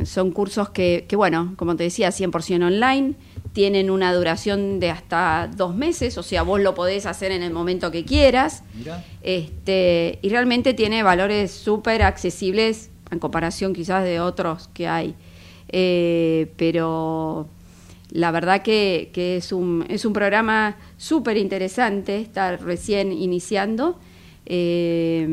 [0.04, 3.14] son cursos que, que, bueno, como te decía, 100% online,
[3.52, 7.52] tienen una duración de hasta dos meses, o sea, vos lo podés hacer en el
[7.52, 8.62] momento que quieras.
[9.22, 15.14] Este, y realmente tiene valores súper accesibles en comparación quizás de otros que hay.
[15.68, 17.48] Eh, pero
[18.10, 23.98] la verdad que, es, un, es un programa súper interesante, está recién iniciando.
[24.46, 25.26] Eh,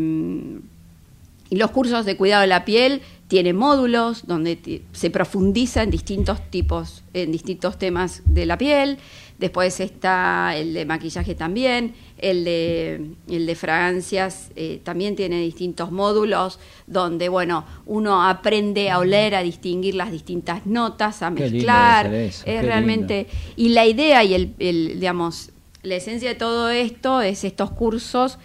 [1.50, 6.40] y los cursos de cuidado de la piel tienen módulos donde se profundiza en distintos
[6.50, 8.98] tipos, en distintos temas de la piel.
[9.38, 15.92] Después está el de maquillaje también, el de, el de fragancias eh, también tiene distintos
[15.92, 22.12] módulos donde, bueno, uno aprende a oler, a distinguir las distintas notas, a mezclar.
[22.12, 23.28] Es realmente.
[23.56, 25.52] Y la idea y el, digamos,
[25.84, 28.40] la esencia de todo esto es estos cursos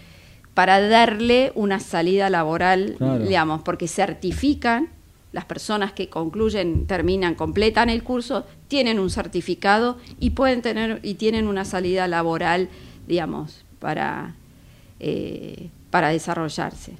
[0.54, 4.90] para darle una salida laboral, digamos, porque certifican
[5.32, 11.14] las personas que concluyen, terminan, completan el curso, tienen un certificado y pueden tener y
[11.14, 12.68] tienen una salida laboral,
[13.08, 14.34] digamos, para,
[15.00, 16.92] eh, para desarrollarse.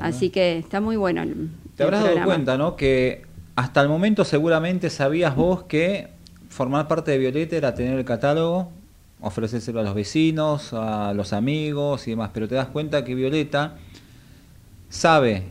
[0.00, 1.22] Así que está muy bueno.
[1.22, 2.76] El, Te habrás dado cuenta, ¿no?
[2.76, 3.22] Que
[3.56, 6.08] hasta el momento seguramente sabías vos que
[6.48, 8.72] formar parte de Violeta era tener el catálogo,
[9.20, 13.76] ofrecérselo a los vecinos, a los amigos y demás, pero te das cuenta que Violeta
[14.88, 15.44] sabe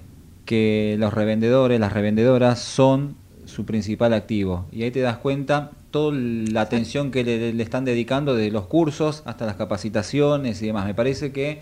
[0.46, 4.66] que los revendedores, las revendedoras son su principal activo.
[4.72, 9.24] Y ahí te das cuenta toda la atención que le, están dedicando desde los cursos
[9.26, 10.86] hasta las capacitaciones y demás.
[10.86, 11.62] Me parece que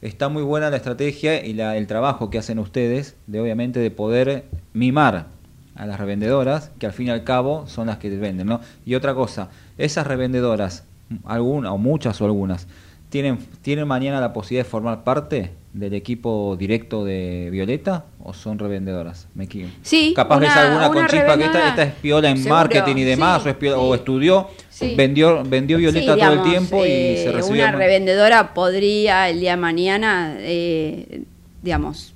[0.00, 4.44] está muy buena la estrategia y el trabajo que hacen ustedes de obviamente de poder
[4.72, 5.26] mimar
[5.74, 8.60] a las revendedoras, que al fin y al cabo son las que venden, ¿no?
[8.84, 10.84] Y otra cosa, esas revendedoras,
[11.24, 12.66] algunas o muchas o algunas,
[13.10, 18.58] tienen, tienen mañana la posibilidad de formar parte del equipo directo de Violeta o son
[18.58, 19.28] revendedoras?
[19.34, 19.48] Me
[19.82, 20.12] Sí.
[20.14, 23.42] Capaz ves alguna con chispa que esta, esta es piola en marketing y demás,
[23.76, 24.48] o, estudió,
[24.96, 27.62] vendió, vendió Violeta todo el tiempo y eh, se recibió.
[27.62, 31.22] Una revendedora podría el día de mañana, eh,
[31.62, 32.14] digamos,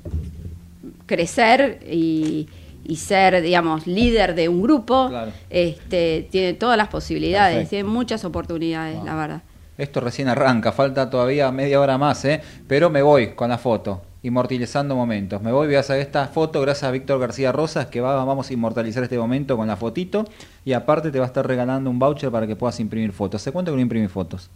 [1.07, 2.48] crecer y,
[2.97, 5.11] ser, digamos, líder de un grupo.
[5.51, 9.42] Este, tiene todas las posibilidades, tiene muchas oportunidades, la verdad.
[9.79, 12.42] Esto recién arranca, falta todavía media hora más, ¿eh?
[12.68, 15.40] pero me voy con la foto, inmortalizando momentos.
[15.40, 18.51] Me voy, voy a hacer esta foto gracias a Víctor García Rosas, que va, vamos
[18.51, 20.27] a inmortalizar este momento con la fotito,
[20.64, 23.40] y aparte te va a estar regalando un voucher para que puedas imprimir fotos.
[23.40, 24.51] ¿Hace cuánto que no imprimir fotos?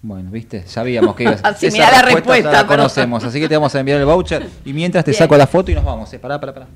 [0.00, 1.40] Bueno, viste, sabíamos que ibas.
[1.42, 4.72] así esa la respuesta, la conocemos, así que te vamos a enviar el voucher y
[4.72, 6.12] mientras te saco la foto y nos vamos.
[6.14, 6.18] ¿eh?
[6.20, 6.66] Pará, pará, pará.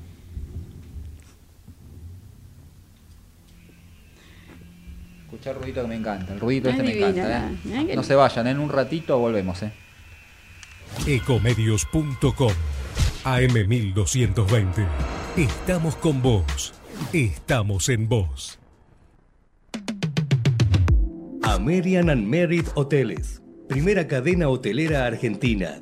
[5.51, 6.33] El ruidito que me encanta.
[6.33, 7.51] El ruidito este me encanta.
[7.67, 7.93] ¿eh?
[7.95, 9.61] No se vayan, en un ratito volvemos.
[9.63, 9.71] ¿eh?
[11.07, 12.53] Ecomedios.com
[13.23, 14.87] AM1220.
[15.37, 16.73] Estamos con vos.
[17.11, 18.59] Estamos en vos.
[21.43, 23.41] American and Merit Hoteles.
[23.67, 25.81] Primera cadena hotelera argentina.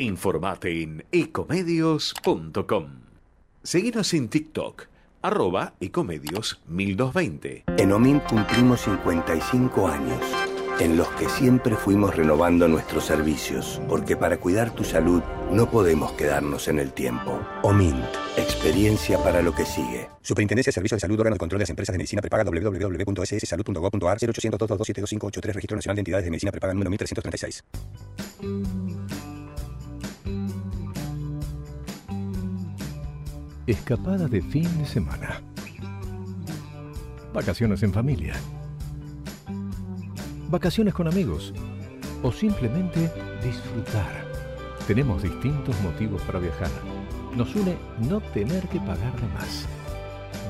[0.00, 2.86] Informate en ecomedios.com.
[3.64, 4.84] Seguinos en TikTok,
[5.22, 7.64] arroba ecomedios 1220.
[7.76, 10.20] En OMINT cumplimos 55 años,
[10.78, 16.12] en los que siempre fuimos renovando nuestros servicios, porque para cuidar tu salud no podemos
[16.12, 17.40] quedarnos en el tiempo.
[17.62, 17.98] OMINT,
[18.36, 20.08] experiencia para lo que sigue.
[20.22, 24.18] Superintendencia de Servicios de Salud, órgano de control de las empresas de medicina prepaga www.sssalud.gov.ar
[24.20, 27.64] 0800 222 Registro Nacional de Entidades de Medicina Prepaga número 1336.
[33.68, 35.42] Escapada de fin de semana.
[37.34, 38.32] Vacaciones en familia.
[40.48, 41.52] Vacaciones con amigos.
[42.22, 43.12] O simplemente
[43.44, 44.24] disfrutar.
[44.86, 46.70] Tenemos distintos motivos para viajar.
[47.36, 47.76] Nos une
[48.08, 49.66] no tener que pagar de más.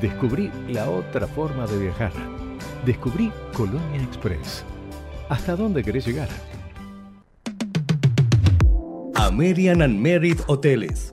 [0.01, 2.13] Descubrí la otra forma de viajar.
[2.87, 4.65] Descubrí Colonia Express.
[5.29, 6.29] ¿Hasta dónde querés llegar?
[9.17, 11.13] American and Merit Hoteles.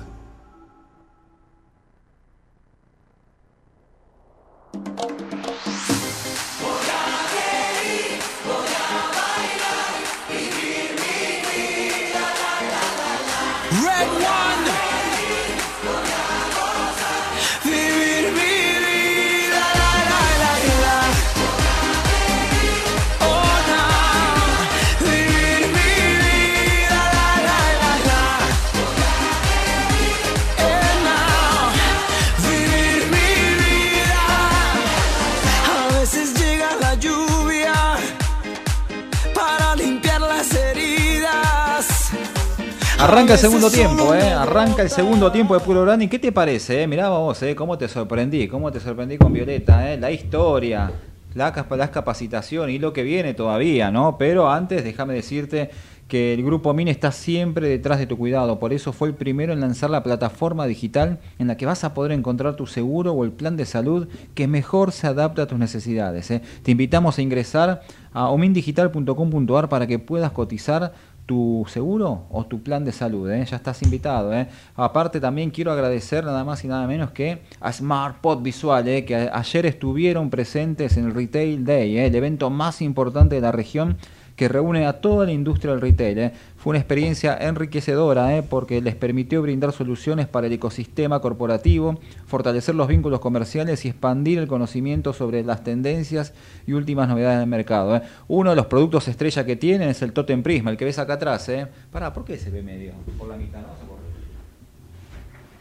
[43.01, 44.21] Arranca el segundo tiempo, ¿eh?
[44.21, 46.07] Arranca el segundo tiempo de Puro Branding.
[46.07, 46.87] ¿Qué te parece, eh?
[46.87, 47.55] Mirá vos, ¿eh?
[47.55, 49.97] Cómo te sorprendí, cómo te sorprendí con Violeta, ¿eh?
[49.97, 50.91] La historia,
[51.33, 54.19] la, las capacitaciones y lo que viene todavía, ¿no?
[54.19, 55.71] Pero antes, déjame decirte
[56.11, 58.59] que el Grupo MIN está siempre detrás de tu cuidado.
[58.59, 61.93] Por eso fue el primero en lanzar la plataforma digital en la que vas a
[61.93, 65.57] poder encontrar tu seguro o el plan de salud que mejor se adapta a tus
[65.57, 66.29] necesidades.
[66.29, 66.41] ¿eh?
[66.63, 70.91] Te invitamos a ingresar a omindigital.com.ar para que puedas cotizar
[71.31, 73.31] tu seguro o tu plan de salud.
[73.31, 73.45] ¿eh?
[73.49, 74.33] Ya estás invitado.
[74.33, 74.47] ¿eh?
[74.75, 79.05] Aparte también quiero agradecer nada más y nada menos que a SmartPod Visual, ¿eh?
[79.05, 82.07] que ayer estuvieron presentes en el Retail Day, ¿eh?
[82.07, 83.95] el evento más importante de la región
[84.41, 86.17] que reúne a toda la industria del retail.
[86.17, 86.31] ¿eh?
[86.57, 88.41] Fue una experiencia enriquecedora ¿eh?
[88.41, 94.39] porque les permitió brindar soluciones para el ecosistema corporativo, fortalecer los vínculos comerciales y expandir
[94.39, 96.33] el conocimiento sobre las tendencias
[96.65, 97.97] y últimas novedades del mercado.
[97.97, 98.01] ¿eh?
[98.27, 101.13] Uno de los productos estrella que tienen es el Totem Prisma, el que ves acá
[101.13, 101.47] atrás.
[101.49, 101.67] ¿eh?
[101.91, 102.93] Pará, ¿por qué se ve medio?
[103.19, 103.67] Por la mitad, ¿no?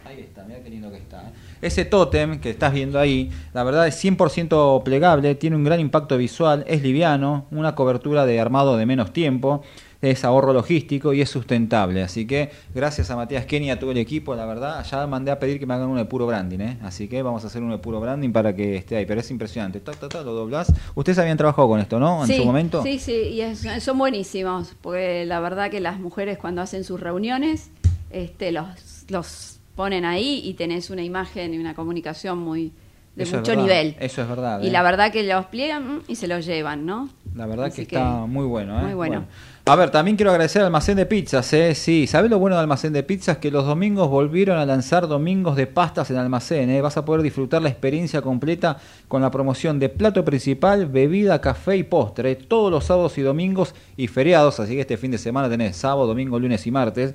[0.08, 1.30] Ahí está, mira qué lindo que está.
[1.62, 6.16] Ese tótem que estás viendo ahí, la verdad es 100% plegable, tiene un gran impacto
[6.16, 9.62] visual, es liviano, una cobertura de armado de menos tiempo,
[10.02, 12.02] es ahorro logístico y es sustentable.
[12.02, 15.30] Así que gracias a Matías Kenny y a todo el equipo, la verdad, ya mandé
[15.30, 16.60] a pedir que me hagan uno de puro branding.
[16.60, 16.78] ¿eh?
[16.82, 19.04] Así que vamos a hacer uno de puro branding para que esté ahí.
[19.04, 19.78] Pero es impresionante.
[19.80, 20.72] Ta, ta, ta, lo doblás.
[20.94, 22.22] Ustedes habían trabajado con esto, ¿no?
[22.22, 22.82] En sí, su momento.
[22.82, 26.98] Sí, sí, y es- son buenísimos, porque la verdad que las mujeres cuando hacen sus
[26.98, 27.70] reuniones,
[28.10, 28.66] este, los,
[29.08, 32.70] los ponen ahí y tenés una imagen y una comunicación muy
[33.16, 33.96] de Eso mucho nivel.
[33.98, 34.60] Eso es verdad.
[34.62, 34.70] Y ¿eh?
[34.70, 37.08] la verdad que los pliegan y se los llevan, ¿no?
[37.34, 38.82] La verdad Así que está muy bueno, ¿eh?
[38.82, 39.24] Muy bueno.
[39.64, 41.74] A ver, también quiero agradecer al Almacén de Pizzas, ¿eh?
[41.74, 43.38] Sí, ¿sabes lo bueno del Almacén de Pizzas?
[43.38, 46.82] Que los domingos volvieron a lanzar domingos de pastas en Almacén, ¿eh?
[46.82, 48.76] Vas a poder disfrutar la experiencia completa
[49.08, 52.36] con la promoción de plato principal, bebida, café y postre, ¿eh?
[52.36, 56.06] todos los sábados y domingos y feriados, así que este fin de semana tenés sábado,
[56.06, 57.14] domingo, lunes y martes.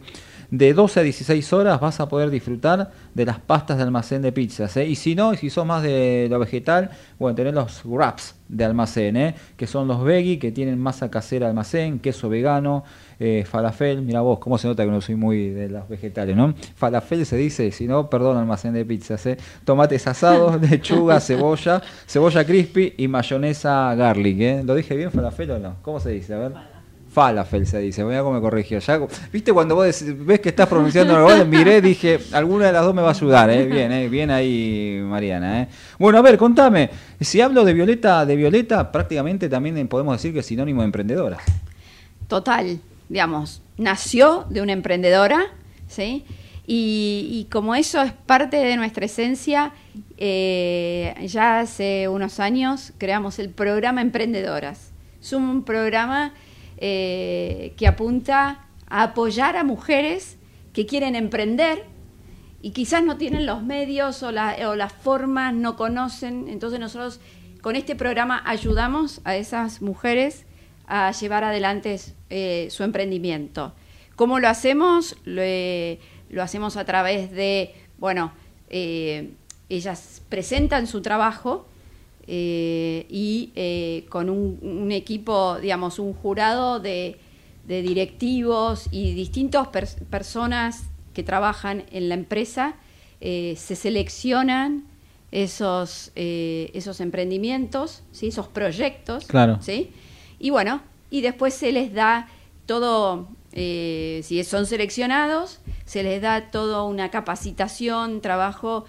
[0.52, 4.32] De 12 a 16 horas vas a poder disfrutar de las pastas de almacén de
[4.32, 4.76] pizzas.
[4.78, 4.86] ¿eh?
[4.86, 8.64] Y si no, y si sos más de lo vegetal, bueno, tenés los wraps de
[8.64, 9.36] almacén, ¿eh?
[9.58, 12.84] que son los veggie, que tienen masa casera almacén, queso vegano,
[13.20, 14.02] eh, falafel.
[14.02, 16.54] Mira vos, cómo se nota que no soy muy de los vegetales, ¿no?
[16.76, 19.26] Falafel se dice, si no, perdón, almacén de pizzas.
[19.26, 19.38] ¿eh?
[19.64, 24.40] Tomates asados, lechuga, cebolla, cebolla crispy y mayonesa garlic.
[24.40, 24.64] ¿eh?
[24.64, 25.76] ¿Lo dije bien, falafel o no?
[25.82, 26.34] ¿Cómo se dice?
[26.34, 26.75] A ver.
[27.16, 28.80] Falafel se dice, voy a cómo me corrigió.
[29.32, 33.02] Viste cuando vos ves que estás pronunciando algo, miré, dije, alguna de las dos me
[33.02, 33.66] va a ayudar, ¿eh?
[33.66, 34.10] Bien, ¿eh?
[34.10, 35.68] bien ahí, Mariana, ¿eh?
[35.98, 36.90] Bueno, a ver, contame,
[37.22, 41.38] si hablo de Violeta, de Violeta, prácticamente también podemos decir que es sinónimo de emprendedora.
[42.28, 45.54] total, digamos, nació de una emprendedora,
[45.88, 46.26] ¿sí?
[46.68, 49.72] Y, y como eso es parte de nuestra esencia,
[50.18, 54.92] eh, ya hace unos años creamos el programa Emprendedoras.
[55.22, 56.34] Es un programa
[56.78, 60.38] eh, que apunta a apoyar a mujeres
[60.74, 61.84] que quieren emprender
[62.62, 66.48] y quizás no tienen los medios o, la- o las formas, no conocen.
[66.50, 67.20] Entonces nosotros
[67.62, 70.46] con este programa ayudamos a esas mujeres
[70.88, 72.00] a llevar adelante
[72.30, 73.74] eh, su emprendimiento.
[74.16, 75.16] ¿Cómo lo hacemos?
[75.26, 76.00] Lo, eh,
[76.42, 78.32] hacemos a través de, bueno,
[79.70, 81.66] ellas presentan su trabajo
[82.28, 87.18] eh, y eh, con un, un equipo, digamos, un jurado de,
[87.68, 92.76] de directivos y distintas pers- personas que trabajan en la empresa,
[93.22, 94.84] eh, se seleccionan
[95.32, 98.28] esos, esos emprendimientos, ¿sí?
[98.28, 99.26] esos proyectos.
[99.26, 99.60] Claro.
[99.62, 99.92] ¿sí?
[100.40, 102.30] Y bueno, y después se les da
[102.66, 108.86] todo, si son seleccionados, se les da toda una capacitación, trabajo,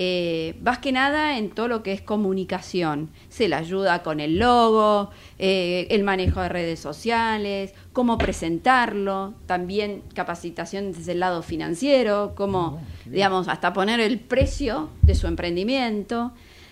[0.00, 3.10] eh, más que nada en todo lo que es comunicación.
[3.30, 10.04] Se le ayuda con el logo, eh, el manejo de redes sociales, cómo presentarlo, también
[10.14, 16.30] capacitación desde el lado financiero, cómo, digamos, hasta poner el precio de su emprendimiento.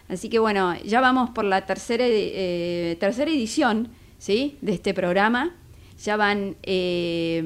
[0.09, 3.89] Así que bueno, ya vamos por la tercera, eh, tercera edición
[4.21, 4.57] ¿sí?
[4.61, 5.57] de este programa.
[6.05, 7.43] Ya van, eh,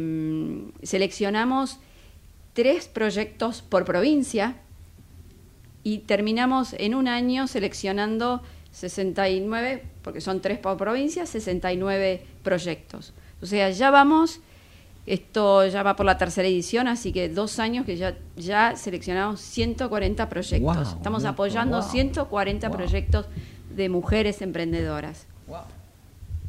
[0.83, 1.79] seleccionamos
[2.53, 4.57] tres proyectos por provincia
[5.83, 13.13] y terminamos en un año seleccionando 69, porque son tres por provincia, 69 proyectos.
[13.43, 14.41] O sea, ya vamos,
[15.07, 19.41] esto ya va por la tercera edición, así que dos años que ya, ya seleccionamos
[19.41, 20.77] 140 proyectos.
[20.77, 22.77] Wow, Estamos apoyando wow, 140 wow.
[22.77, 23.27] proyectos
[23.75, 25.27] de mujeres emprendedoras.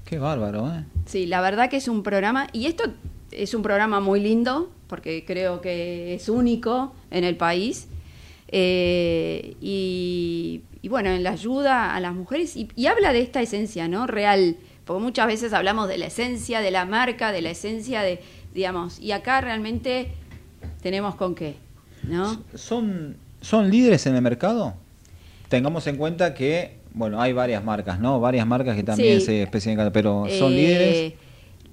[0.05, 0.83] Qué bárbaro, ¿eh?
[1.05, 2.83] Sí, la verdad que es un programa, y esto
[3.31, 7.87] es un programa muy lindo, porque creo que es único en el país,
[8.51, 13.41] eh, y, y bueno, en la ayuda a las mujeres, y, y habla de esta
[13.41, 14.07] esencia, ¿no?
[14.07, 18.19] Real, porque muchas veces hablamos de la esencia de la marca, de la esencia de,
[18.53, 20.09] digamos, y acá realmente
[20.81, 21.55] tenemos con qué,
[22.03, 22.41] ¿no?
[22.55, 24.73] ¿Son, ¿Son líderes en el mercado?
[25.49, 28.19] Tengamos en cuenta que, bueno, hay varias marcas, ¿no?
[28.19, 29.25] Varias marcas que también Sí.
[29.27, 31.13] se especializan, pero ¿son Eh, líderes?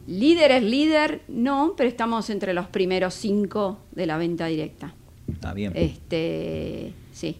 [0.06, 4.94] Líder es líder, no, pero estamos entre los primeros cinco de la venta directa.
[5.32, 5.72] Está bien.
[5.74, 7.38] Este, sí.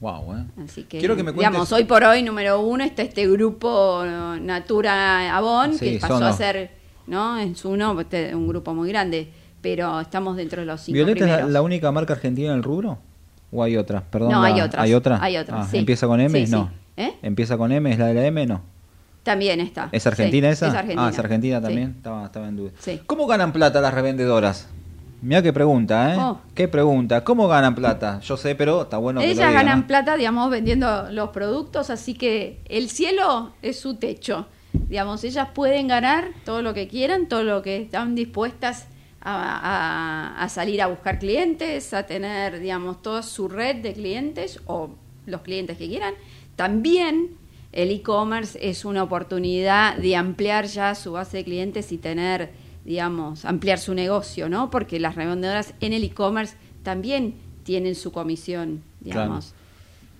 [0.00, 0.44] wow, ¿eh?
[0.64, 1.48] Así que, Quiero que me cuentes...
[1.50, 4.04] digamos, hoy por hoy, número uno, está este grupo
[4.40, 6.70] Natura Avon, Sí, que pasó a ser,
[7.06, 7.38] ¿no?
[7.38, 9.28] En su uno, este, un grupo muy grande,
[9.60, 12.98] pero estamos dentro de los cinco ¿Violeta es la, única marca argentina en el rubro?
[13.52, 14.02] ¿O hay otras?
[14.10, 15.18] Perdón, No, la- hay otras, ¿Hay otra?
[15.22, 15.78] hay otras, Ah, sí.
[15.78, 16.46] ¿Empieza con M?
[16.46, 16.70] Sí, no.
[16.96, 17.12] ¿Eh?
[17.22, 17.90] ¿Empieza con M?
[17.90, 18.46] ¿Es la de la M?
[18.46, 18.62] No.
[19.22, 19.88] También está.
[19.90, 20.68] ¿Es argentina esa?
[20.68, 21.06] Es argentina.
[21.06, 21.94] Ah, es argentina también.
[21.96, 22.70] Estaba, estaba en duda.
[23.06, 24.68] ¿Cómo ganan plata las revendedoras?
[25.24, 26.18] Mira qué pregunta, ¿eh?
[26.20, 26.38] Oh.
[26.54, 27.24] ¿Qué pregunta?
[27.24, 28.20] ¿Cómo ganan plata?
[28.20, 31.88] Yo sé, pero está bueno que lo Ellas digan, ganan plata, digamos, vendiendo los productos,
[31.88, 34.46] así que el cielo es su techo.
[34.74, 38.86] Digamos, ellas pueden ganar todo lo que quieran, todo lo que están dispuestas
[39.22, 44.60] a, a- a salir a buscar clientes, a tener, digamos, toda su red de clientes
[44.66, 44.90] o
[45.24, 46.12] los clientes que quieran.
[46.54, 47.30] También
[47.72, 52.50] el e-commerce es una oportunidad de ampliar ya su base de clientes y tener,
[52.84, 54.70] digamos, ampliar su negocio, ¿no?
[54.70, 59.54] Porque las revendedoras en el e-commerce también tienen su comisión, digamos.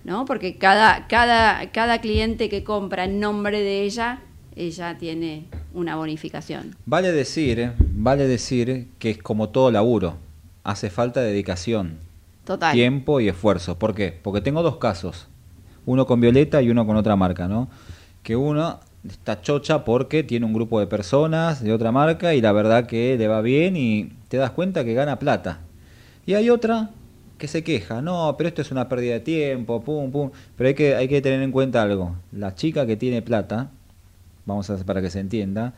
[0.03, 0.25] ¿No?
[0.25, 4.21] Porque cada, cada, cada cliente que compra en nombre de ella,
[4.55, 6.75] ella tiene una bonificación.
[6.85, 7.71] Vale decir, ¿eh?
[7.79, 10.17] vale decir que es como todo laburo.
[10.63, 11.97] Hace falta dedicación,
[12.43, 12.73] Total.
[12.73, 13.77] tiempo y esfuerzo.
[13.77, 14.17] ¿Por qué?
[14.21, 15.27] Porque tengo dos casos.
[15.85, 17.67] Uno con Violeta y uno con otra marca, ¿no?
[18.23, 22.51] Que uno está chocha porque tiene un grupo de personas de otra marca y la
[22.51, 25.61] verdad que le va bien y te das cuenta que gana plata.
[26.25, 26.89] Y hay otra
[27.37, 30.31] que se queja, no, pero esto es una pérdida de tiempo, pum, pum.
[30.55, 32.15] Pero hay que, hay que tener en cuenta algo.
[32.31, 33.71] La chica que tiene plata,
[34.45, 35.73] vamos a hacer para que se entienda,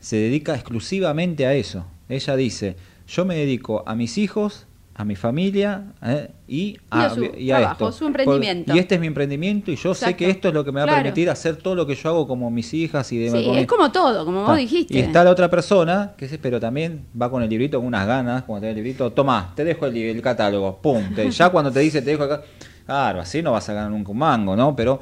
[0.00, 1.86] se dedica exclusivamente a eso.
[2.08, 2.76] Ella dice,
[3.06, 4.66] yo me dedico a mis hijos,
[5.00, 6.28] a mi familia ¿eh?
[6.46, 7.92] y, a su y a trabajo, esto.
[7.98, 8.66] su emprendimiento.
[8.66, 10.84] Por- y este es mi emprendimiento y yo sé que esto es lo que me
[10.84, 13.40] va a permitir hacer todo lo que yo hago como mis hijas y demás.
[13.42, 14.94] Sí, mi- es como todo, como vos Ah, dijiste.
[14.94, 18.06] Y está la otra persona, que es, pero también va con el librito con unas
[18.06, 21.72] ganas, cuando tiene el librito, toma, te dejo el, el catálogo, pum, te- ya cuando
[21.72, 22.42] te dice te dejo acá,
[22.84, 24.76] claro, así no vas a ganar nunca un mango, ¿no?
[24.76, 25.00] Pero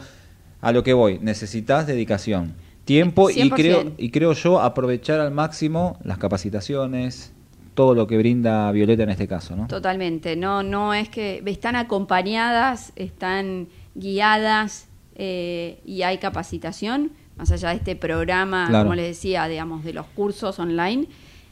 [0.61, 3.55] a lo que voy, necesitas dedicación, tiempo y 100%.
[3.57, 7.33] creo, y creo yo aprovechar al máximo las capacitaciones,
[7.79, 9.69] todo lo que brinda Violeta en este caso, ¿no?
[9.69, 17.69] Totalmente, no, no es que están acompañadas, están guiadas eh, y hay capacitación, más allá
[17.69, 18.87] de este programa, Claro.
[18.87, 21.07] como les decía, digamos, de los cursos online,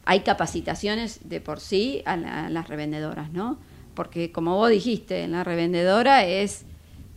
[0.05, 3.59] hay capacitaciones de por sí a, la- a las revendedoras, ¿no?
[3.95, 6.65] Porque como vos dijiste, la revendedora es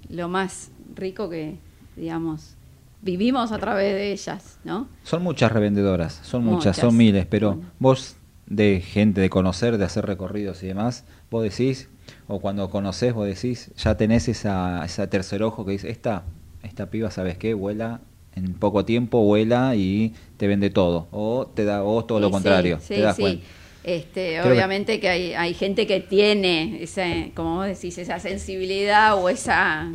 [0.09, 1.55] lo más rico que,
[1.95, 2.55] digamos,
[3.01, 4.87] vivimos a través de ellas, ¿no?
[5.03, 6.77] Son muchas revendedoras, son muchas, Muchas.
[6.77, 7.71] son miles, pero Bueno.
[7.79, 8.15] vos
[8.49, 11.87] de gente, de conocer, de hacer recorridos y demás, vos decís,
[12.27, 16.23] o cuando conocés, vos decís, ya tenés esa, esa tercer ojo que dice, esta,
[16.63, 17.53] esta piba, ¿sabes qué?
[17.53, 18.01] Vuela
[18.35, 21.07] en poco tiempo, vuela y te vende todo.
[21.11, 23.21] O te da, o todo lo Sí, contrario, sí, te das sí.
[23.21, 23.45] cuenta.
[23.83, 28.19] Este, Creo que- obviamente que, hay, hay gente que tiene, ese, como vos decís, esa
[28.19, 29.91] sensibilidad o esa,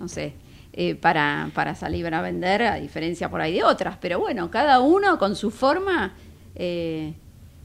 [0.00, 0.32] no sé,
[0.72, 3.96] eh, para, para salir a vender, a diferencia por ahí de otras.
[4.00, 6.14] Pero bueno, cada uno con su forma
[6.54, 7.12] eh,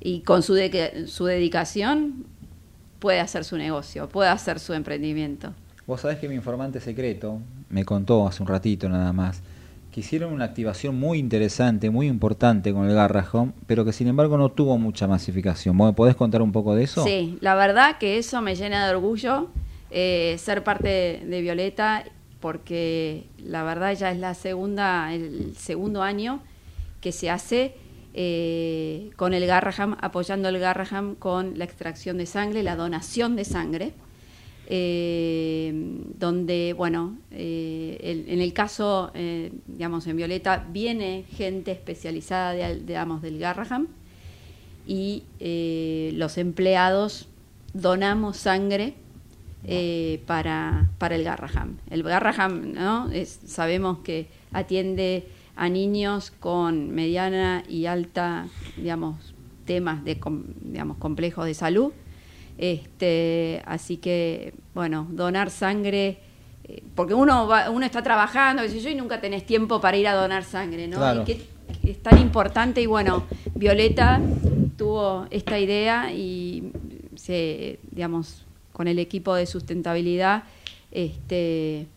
[0.06, 2.26] y con su, de- su dedicación
[2.99, 5.54] puede hacer su negocio, puede hacer su emprendimiento.
[5.88, 7.39] Vos sabés que mi informante secreto
[7.70, 9.41] me contó hace un ratito nada más
[9.91, 14.38] que hicieron una activación muy interesante, muy importante con el Garrahome, pero que sin embargo
[14.38, 15.78] no tuvo mucha masificación.
[15.78, 17.04] ¿Vos me podés contar un poco de eso?
[17.06, 19.49] Sí, la verdad que eso me llena de orgullo
[19.91, 22.06] eh, ser parte de Violeta,
[22.39, 26.41] porque la verdad ya es la segunda, el segundo año
[26.99, 27.76] que se hace
[28.14, 33.45] eh, con el Garraham, apoyando el Garraham con la extracción de sangre, la donación de
[33.45, 33.93] sangre.
[34.68, 35.72] eh,
[36.18, 39.11] donde, bueno, eh, en el caso,
[39.68, 43.88] digamos, en Violeta, viene gente especializada, de, digamos, del Garraham,
[44.88, 45.24] y
[46.16, 47.28] los empleados
[47.74, 48.95] donamos sangre
[50.26, 51.78] para, para el Garraham.
[51.89, 53.09] El Garraham, ¿no?
[53.45, 58.47] Sabemos que atiende a niños con mediana y alta,
[58.78, 59.34] digamos,
[59.66, 60.20] temas de,
[60.62, 61.91] digamos, complejos de salud.
[62.58, 66.20] Este, así que, bueno, donar sangre,
[66.66, 70.14] eh, porque uno va- uno está trabajando, yo, y nunca tenés tiempo para ir a
[70.14, 70.97] donar sangre, ¿no?
[70.97, 71.22] Claro.
[71.22, 71.41] Y qué-
[71.84, 73.24] es tan importante y bueno,
[73.56, 74.22] Violeta
[74.78, 76.72] tuvo esta idea y
[77.16, 80.43] se, digamos, con el equipo de sustentabilidad,
[80.91, 81.88] este,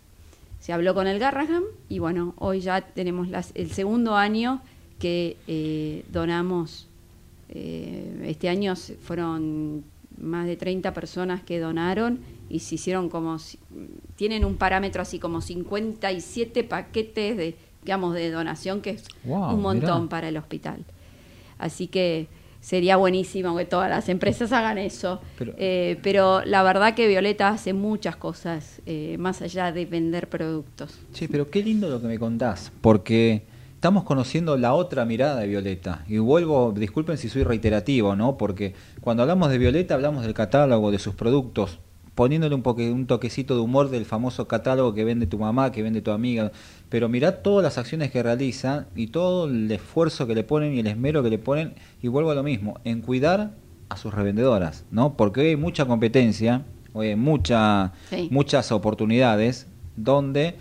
[0.67, 4.61] se habló con el Garraham y bueno, hoy ya tenemos las- el segundo año
[4.99, 6.89] que eh, donamos,
[7.51, 9.85] eh, este año fueron
[10.21, 12.19] más de 30 personas que donaron
[12.51, 13.37] y se hicieron como,
[14.17, 17.55] tienen un parámetro así como 57 paquetes de,
[17.85, 20.09] digamos, de donación, que es Wow, un montón mirá.
[20.09, 20.85] para el hospital.
[21.59, 22.27] Así que
[22.67, 25.21] sería buenísimo que todas las empresas hagan eso.
[25.39, 30.29] Pero- Eh, pero la verdad que Violeta hace muchas cosas eh, más allá de vender
[30.29, 30.99] productos.
[31.13, 33.45] Che, pero qué lindo lo que me contás, porque
[33.77, 36.03] estamos conociendo la otra mirada de Violeta.
[36.09, 38.37] Y vuelvo, disculpen si soy reiterativo, ¿no?
[38.37, 41.79] Porque cuando hablamos de Violeta hablamos del catálogo, de sus productos,
[42.17, 45.83] poniéndole un, poque- un toquecito de humor del famoso catálogo que vende tu mamá, que
[45.85, 46.51] vende tu amiga.
[46.89, 50.81] Pero mirá todas las acciones que realiza y todo el esfuerzo que le ponen y
[50.81, 51.75] el esmero que le ponen.
[52.03, 53.53] Y vuelvo a lo mismo, en cuidar
[53.91, 55.15] a sus revendedoras, ¿no?
[55.17, 56.63] Porque hoy hay mucha competencia,
[56.93, 58.29] hoy hay mucha, Sí.
[58.33, 60.57] muchas oportunidades donde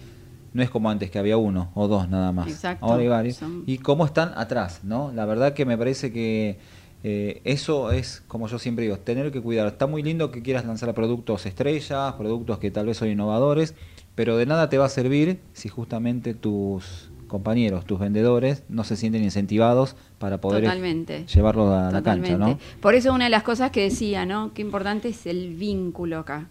[0.53, 2.47] no es como antes que había uno o dos nada más.
[2.47, 2.85] Exacto.
[2.85, 3.37] Ahora hay varios.
[3.37, 5.11] Son- Y cómo están atrás, ¿no?
[5.13, 6.59] La verdad que me parece que
[7.07, 9.67] eh, eso es, como yo siempre digo, tener que cuidar.
[9.67, 13.75] Está muy lindo que quieras lanzar productos estrellas, productos que tal vez son innovadores,
[14.15, 18.95] pero de nada te va a servir si justamente tus compañeros, tus vendedores, no se
[18.95, 21.27] sienten incentivados para poder Totalmente.
[21.27, 22.57] llevarlo a la cancha, ¿no?
[22.81, 24.51] Por eso una de las cosas que decía, ¿no?
[24.55, 26.47] Qué importante es el vínculo acá.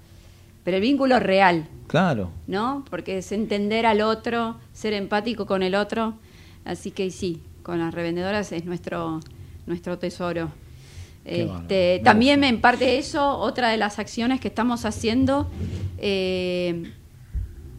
[0.62, 2.30] Pero el vínculo real, Claro.
[2.46, 2.84] ¿no?
[2.88, 6.14] Porque es entender al otro, ser empático con el otro.
[6.64, 9.18] Así que sí, con las revendedoras es nuestro,
[9.66, 10.50] nuestro tesoro.
[11.24, 15.50] Este, Me también en parte eso, otra de las acciones que estamos haciendo,
[15.98, 16.92] eh,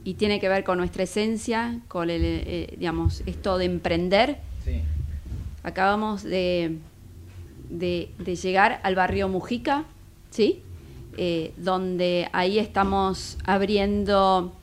[0.03, 4.39] y tiene que ver con nuestra esencia, con el, eh, digamos, esto de emprender.
[4.63, 4.81] Sí.
[5.61, 6.77] Acabamos de,
[7.69, 9.85] de, de llegar al barrio Mujica,
[10.31, 10.61] ¿sí?
[11.17, 14.53] Eh, donde ahí estamos abriendo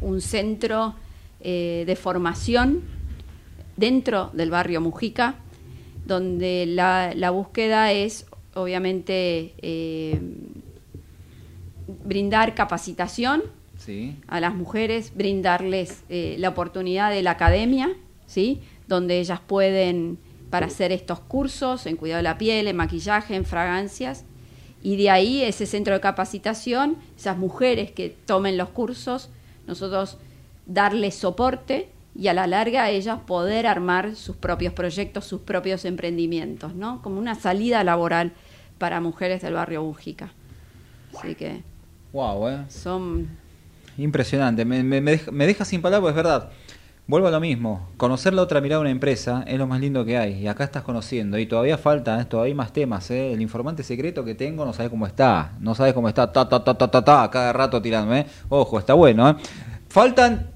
[0.00, 0.94] un centro
[1.40, 2.82] de formación
[3.76, 5.34] dentro del barrio Mujica,
[6.04, 10.20] donde la, la búsqueda es obviamente eh,
[12.04, 13.42] brindar capacitación
[13.76, 14.16] Sí.
[14.28, 17.90] a las mujeres, brindarles eh, la oportunidad de la academia,
[18.26, 18.62] ¿sí?
[18.88, 20.16] donde ellas pueden,
[20.48, 24.24] para hacer estos cursos en cuidado de la piel, en maquillaje, en fragancias,
[24.82, 29.28] y de ahí ese centro de capacitación, esas mujeres que tomen los cursos,
[29.66, 30.16] nosotros
[30.66, 36.74] darles soporte y a la larga ellas poder armar sus propios proyectos, sus propios emprendimientos,
[36.74, 37.02] ¿no?
[37.02, 38.32] Como una salida laboral
[38.78, 40.32] para mujeres del barrio Bújica.
[41.18, 41.62] Así que
[42.12, 42.64] Wow, eh.
[42.68, 43.28] son
[43.96, 46.50] Impresionante, me, me- me deja, me deja sin palabras, es verdad.
[47.06, 50.04] Vuelvo a lo mismo, conocer la otra mirada de una empresa es lo más lindo
[50.06, 52.24] que hay y acá estás conociendo y todavía falta, ¿eh?
[52.24, 53.32] todavía hay más temas, ¿eh?
[53.34, 56.64] el informante secreto que tengo no sabe cómo está, no sabe cómo está, ta ta
[56.64, 58.26] ta ta ta, ta cada rato tirando, ¿eh?
[58.48, 59.28] ojo, está bueno.
[59.30, 59.36] ¿eh?
[59.88, 60.53] Faltan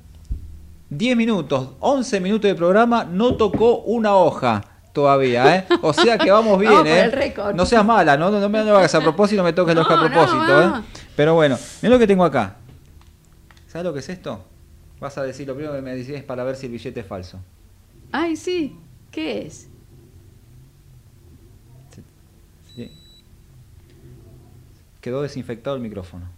[0.90, 4.62] 10 minutos, 11 minutos de programa, no tocó una hoja
[4.92, 5.66] todavía, ¿eh?
[5.82, 7.34] O sea que vamos bien, Vamos ¿eh?
[7.54, 9.82] No seas mala, no, no, no me lo hagas a propósito, no me toques la
[9.82, 10.62] hoja a propósito.
[10.62, 10.82] ¿eh?
[11.14, 12.56] Pero bueno, mira lo que tengo acá.
[13.66, 14.44] ¿Sabes lo que es esto?
[14.98, 17.06] Vas a decir, lo primero que me decís es para ver si el billete es
[17.06, 17.38] falso.
[18.10, 18.76] Ay, sí.
[19.10, 19.68] ¿Qué es?
[22.74, 22.90] Sí.
[25.00, 26.37] Quedó desinfectado el micrófono.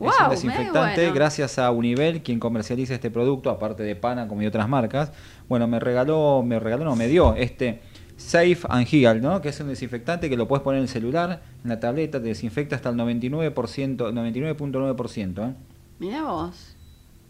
[0.00, 1.14] Es un desinfectante bueno.
[1.14, 5.12] gracias a Univel, quien comercializa este producto, aparte de Pana, como y otras marcas.
[5.48, 7.80] Bueno, me regaló, me regaló, no, me dio este
[8.16, 9.40] Safe and Heal, ¿no?
[9.40, 12.28] Que es un desinfectante que lo puedes poner en el celular, en la tableta, te
[12.28, 15.54] desinfecta hasta el 99%, 99.9%, ¿eh?
[15.98, 16.76] Mira vos.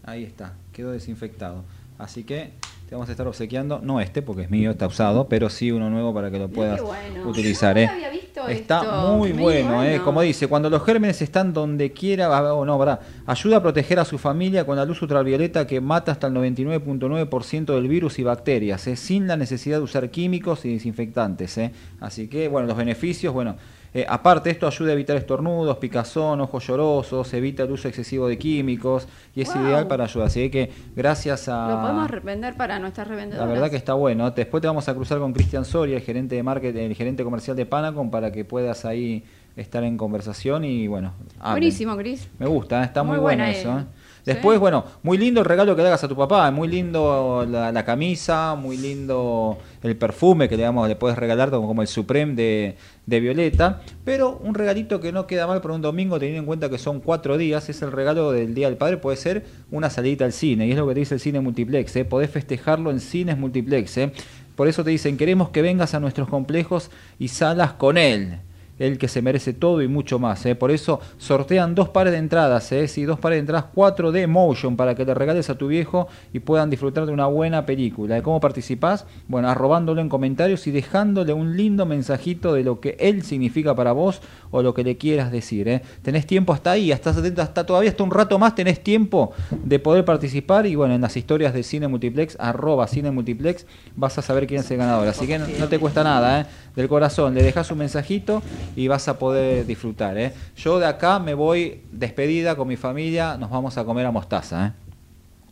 [0.02, 1.64] Ahí está, quedó desinfectado.
[1.98, 2.52] Así que
[2.86, 5.90] te vamos a estar obsequiando, no este porque es mío, está usado, pero sí uno
[5.90, 7.28] nuevo para que lo puedas bueno.
[7.28, 7.74] utilizar.
[7.76, 7.86] No, ¿eh?
[7.86, 9.16] no había visto está esto.
[9.16, 10.00] muy bueno, ¿eh?
[10.02, 13.98] como dice, cuando los gérmenes están donde quiera, ah, oh, no, verdad, ayuda a proteger
[13.98, 18.22] a su familia con la luz ultravioleta que mata hasta el 99.9% del virus y
[18.22, 18.96] bacterias, ¿eh?
[18.96, 21.56] sin la necesidad de usar químicos y desinfectantes.
[21.58, 21.72] ¿eh?
[22.00, 23.56] Así que, bueno, los beneficios, bueno,
[23.94, 28.36] eh, aparte, esto ayuda a evitar estornudos, picazón, ojos llorosos, evita el uso excesivo de
[28.36, 29.64] químicos y es Wow.
[29.64, 30.26] ideal para ayudar.
[30.26, 31.68] Así que gracias a...
[31.70, 33.48] Lo podemos revender para nuestras La revendedoras.
[33.48, 34.30] verdad que está bueno.
[34.32, 37.56] Después te vamos a cruzar con Cristian Soria, el gerente de marketing, el gerente comercial
[37.56, 39.24] de Panacom, para que puedas ahí
[39.56, 41.12] estar en conversación y bueno.
[41.38, 41.52] hablen.
[41.52, 42.28] Buenísimo, Cris.
[42.40, 42.86] Me gusta, ¿eh?
[42.86, 43.78] está muy, Muy bueno buena, eso.
[43.78, 43.84] eh.
[44.24, 44.60] Después, Sí.
[44.60, 47.84] bueno, muy lindo el regalo que le hagas a tu papá, muy lindo la, la
[47.84, 52.34] camisa, muy lindo el perfume que le, damos, le puedes regalar como, como el Supreme
[52.34, 56.46] de, de Violeta, pero un regalito que no queda mal para un domingo teniendo en
[56.46, 59.90] cuenta que son cuatro días, es el regalo del Día del Padre, puede ser una
[59.90, 62.04] salidita al cine, y es lo que te dice el cine multiplex, ¿eh?
[62.06, 63.98] podés festejarlo en cines multiplex.
[63.98, 64.12] ¿eh?
[64.56, 68.38] Por eso te dicen, queremos que vengas a nuestros complejos y salas con él
[68.78, 70.44] el que se merece todo y mucho más.
[70.46, 70.54] ¿eh?
[70.54, 72.88] Por eso sortean dos pares de entradas, ¿eh?
[72.88, 76.40] sí, dos pares de entradas 4D Motion para que le regales a tu viejo y
[76.40, 78.20] puedan disfrutar de una buena película.
[78.22, 79.06] ¿Cómo participás?
[79.28, 83.92] Bueno, arrobándolo en comentarios y dejándole un lindo mensajito de lo que él significa para
[83.92, 84.20] vos
[84.50, 85.68] o lo que le quieras decir.
[85.68, 85.82] ¿eh?
[86.02, 90.04] Tenés tiempo hasta ahí, hasta, hasta todavía hasta un rato más tenés tiempo de poder
[90.04, 93.66] participar y bueno, en las historias de Cine Multiplex, arroba Cine Multiplex,
[93.96, 95.06] vas a saber quién es el ganador.
[95.08, 96.46] Así que no, no te cuesta nada, ¿eh?
[96.76, 98.42] del corazón, le dejas un mensajito
[98.76, 100.16] y vas a poder disfrutar.
[100.18, 100.32] ¿eh?
[100.56, 104.66] Yo de acá me voy despedida con mi familia, nos vamos a comer a Mostaza.
[104.66, 104.84] ¿eh?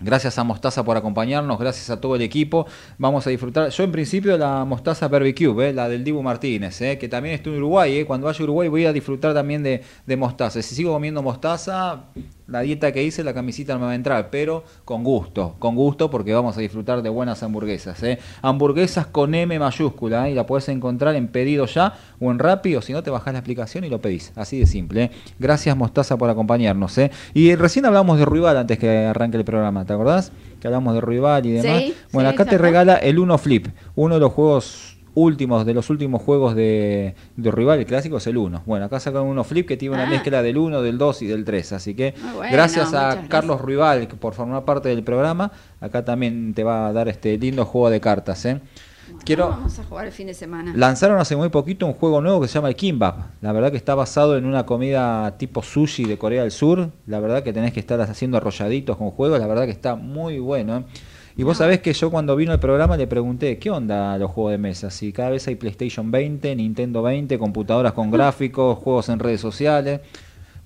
[0.04, 2.66] Gracias a Mostaza por acompañarnos, gracias a todo el equipo.
[2.98, 3.68] Vamos a disfrutar.
[3.70, 5.72] Yo en principio la Mostaza Barbecue, ¿eh?
[5.72, 6.98] la del Dibu Martínez, ¿eh?
[6.98, 7.98] que también estoy en Uruguay.
[7.98, 8.04] ¿eh?
[8.04, 10.60] Cuando vaya Uruguay voy a disfrutar también de, de mostaza.
[10.60, 12.06] Si sigo comiendo mostaza,
[12.46, 15.74] la dieta que hice, la camisita no me va a entrar, pero con gusto, con
[15.74, 18.02] gusto porque vamos a disfrutar de buenas hamburguesas.
[18.02, 18.18] ¿eh?
[18.42, 20.32] Hamburguesas con M mayúscula ¿eh?
[20.32, 23.40] y la puedes encontrar en pedido ya o en rápido, si no te bajas la
[23.40, 24.32] aplicación y lo pedís.
[24.36, 25.04] Así de simple.
[25.04, 25.10] ¿eh?
[25.38, 26.96] Gracias Mostaza por acompañarnos.
[26.98, 27.10] ¿eh?
[27.34, 30.32] Y recién hablamos de Ruibal antes que arranque el programa, ¿te acordás?
[30.60, 31.82] Que hablamos de Ruibal y demás.
[31.82, 35.74] Sí, bueno, sí, acá te regala el Uno Flip, uno de los juegos últimos, de
[35.74, 38.62] los últimos juegos de, de Rival, el clásico es el 1.
[38.66, 40.10] Bueno, acá sacan uno flip que tiene una Ah.
[40.10, 41.72] mezcla del 1, del 2 y del 3.
[41.72, 45.52] Así que bueno, gracias a Carlos Rival por formar parte del programa.
[45.80, 48.44] Acá también te va a dar este lindo juego de cartas.
[48.46, 48.60] ¿eh?
[49.24, 50.72] Quiero, Vamos a jugar el fin de semana.
[50.74, 53.18] Lanzaron hace muy poquito un juego nuevo que se llama el Kimbap.
[53.42, 56.90] La verdad que está basado en una comida tipo sushi de Corea del Sur.
[57.06, 59.38] La verdad que tenés que estar haciendo arrolladitos con juegos.
[59.38, 60.78] La verdad que está muy bueno.
[60.78, 60.84] ¿eh?
[61.36, 64.52] Y vos sabés que yo cuando vino el programa le pregunté, ¿qué onda los juegos
[64.52, 64.90] de mesa?
[64.90, 70.00] Si cada vez hay PlayStation 20, Nintendo 20, computadoras con gráficos, juegos en redes sociales.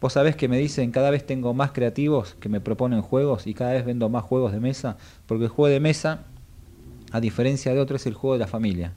[0.01, 3.55] Vos sabés que me dicen, cada vez tengo más creativos que me proponen juegos y
[3.55, 4.97] cada vez vendo más juegos de mesa,
[5.27, 6.21] porque el juego de mesa,
[7.13, 8.93] a diferencia de otro, es el juego de la familia.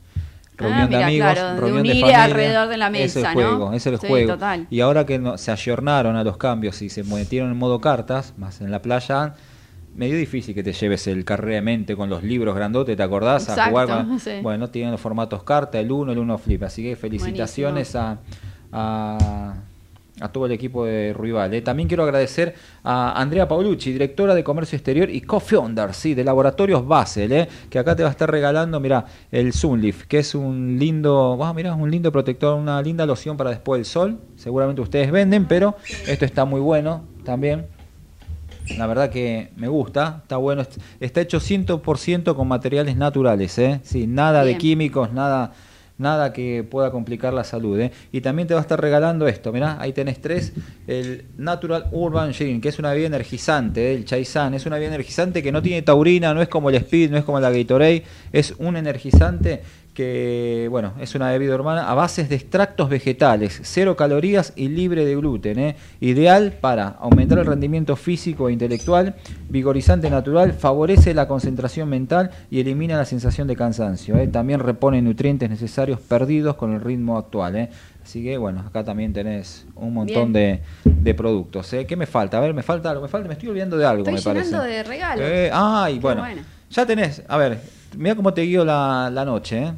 [0.57, 2.23] Reunión Ah, de mira, amigos, claro, de reunión de unir familia.
[2.25, 3.31] alrededor de la Es mesa, el ¿no?
[3.33, 4.33] juego, es el Sí, juego.
[4.33, 4.67] total.
[4.69, 8.33] Y ahora que no- se ayornaron a los cambios y se metieron en modo cartas,
[8.37, 9.35] más en la playa,
[9.99, 13.49] medio difícil que te lleves el carrera de mente con los libros grandotes, ¿te acordás?
[13.49, 14.31] a Exacto, jugar con- sí.
[14.41, 16.63] Bueno, tienen los formatos carta, el 1, el 1 flip.
[16.63, 18.17] Así que felicitaciones a,
[18.71, 19.55] a,
[20.21, 21.53] a todo el equipo de Ruibal.
[21.53, 21.61] ¿eh?
[21.61, 26.87] También quiero agradecer a Andrea Paolucci, directora de Comercio Exterior y co-founder sí, de Laboratorios
[26.87, 27.47] Basel, ¿eh?
[27.69, 31.53] que acá te va a estar regalando, mira, el Sunleaf, que es un lindo, wow,
[31.53, 34.19] mira, un lindo protector, una linda loción para después del sol.
[34.37, 35.75] Seguramente ustedes venden, pero
[36.07, 37.65] esto está muy bueno también.
[38.77, 40.61] La verdad que me gusta, está bueno.
[40.61, 43.79] est- Está hecho 100% con materiales naturales, ¿eh?
[43.83, 45.53] Sí, nada de químicos, nada
[45.97, 47.77] nada que pueda complicar la salud.
[47.77, 47.91] ¿eh?
[48.13, 50.53] Y también te va a estar regalando esto, mirá, ahí tenés tres,
[50.87, 53.95] el Natural Urban Gin, que es una bebida energizante, ¿eh?
[53.95, 57.11] el Chaisan, es una bebida energizante que no tiene taurina, no es como el Speed,
[57.11, 59.61] no es como la Gatorade, es un energizante
[59.99, 65.03] que, bueno, es una bebida urbana a bases de extractos vegetales, cero calorías y libre
[65.03, 65.75] de gluten, ¿eh?
[65.99, 69.15] ideal para aumentar el rendimiento físico e intelectual,
[69.49, 74.15] vigorizante natural, favorece la concentración mental y elimina la sensación de cansancio.
[74.15, 74.29] ¿eh?
[74.29, 77.57] También repone nutrientes necesarios perdidos con el ritmo actual.
[77.57, 77.69] ¿eh?
[78.01, 81.75] Así que bueno, acá también tenés un montón de, de productos.
[81.85, 82.37] ¿Qué me falta?
[82.37, 84.45] A ver, me falta algo, me falta, me estoy olvidando de algo, Estoy me parece.
[84.45, 85.25] llenando de regalos.
[85.53, 86.41] Ay, Qué bueno, bueno.
[86.69, 87.59] ya tenés, a ver,
[87.97, 89.73] mira cómo te guío la, la noche, ¿eh?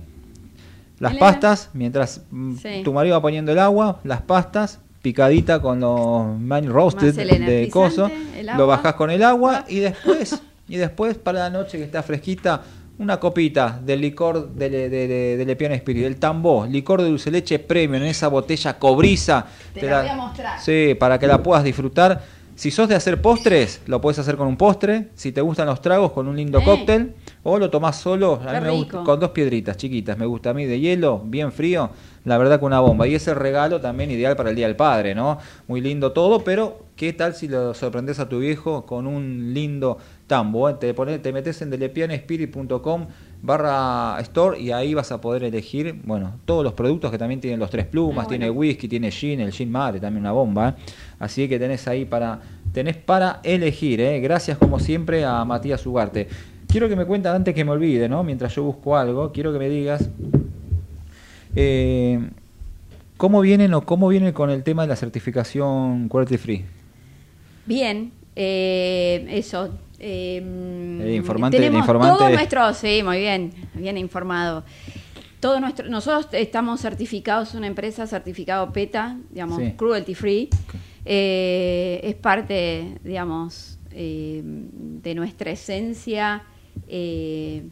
[1.02, 2.82] Las pastas, mientras mm, Sí.
[2.84, 8.10] tu marido va poniendo el agua, las pastas, picadita con los man roasted de coso,
[8.56, 12.62] lo bajás con el agua y después, y después para la noche que está fresquita,
[13.00, 17.32] una copita del licor de, de, de, de Lepiana Spirit, el tambó, licor de dulce
[17.32, 19.48] leche premium en esa botella cobriza.
[19.74, 20.60] Te la voy a mostrar.
[20.62, 22.22] Sí, para que la puedas disfrutar.
[22.54, 25.08] Si sos de hacer postres, lo puedes hacer con un postre.
[25.16, 26.64] Si te gustan los tragos, con un lindo Eh.
[26.64, 27.16] cóctel.
[27.44, 30.18] O lo tomás solo, a mí me gusta, con dos piedritas chiquitas.
[30.18, 31.90] Me gusta a mí de hielo, bien frío.
[32.24, 33.08] La verdad que una bomba.
[33.08, 35.40] Y ese regalo también ideal para el Día del Padre, ¿no?
[35.68, 39.98] Muy lindo todo, pero ¿qué tal si lo sorprendes a tu viejo con un lindo
[40.28, 40.70] tambo?
[40.70, 40.76] eh?
[40.80, 43.08] Te, pones, te metes en delepianespirit.com
[43.42, 47.60] barra store y ahí vas a poder elegir, bueno, todos los productos que también tienen
[47.60, 50.70] los tres plumas, Ah, tiene whisky, tiene gin, el gin mate, también una bomba.
[50.70, 50.74] ¿eh?
[51.18, 52.40] Así que tenés ahí para,
[52.72, 54.20] tenés para elegir, ¿eh?
[54.20, 56.28] Gracias como siempre a Matías Ugarte.
[56.72, 58.24] Quiero que me cuentes antes que me olvide, ¿no?
[58.24, 60.10] Mientras yo busco algo, quiero que me digas
[61.56, 62.20] eh,
[63.18, 66.66] cómo vienen o cómo vienen con el tema de la certificación Quality Free.
[67.66, 69.70] Bien, eh, eso.
[70.00, 74.64] eh, El informante- el tenemos informante- todo nuestro, sí, muy bien, bien informado.
[75.40, 79.74] Todo nuestro, nosotros estamos certificados, una empresa certificado PETA, digamos, Sí.
[79.76, 80.50] cruelty free.
[81.04, 86.44] Eh, es parte, digamos, eh, de nuestra esencia.
[86.88, 87.64] Eh,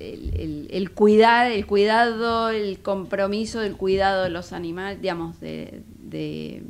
[0.00, 6.62] el, cuidar, el cuidado, el compromiso del cuidado de los animales, digamos, de, de-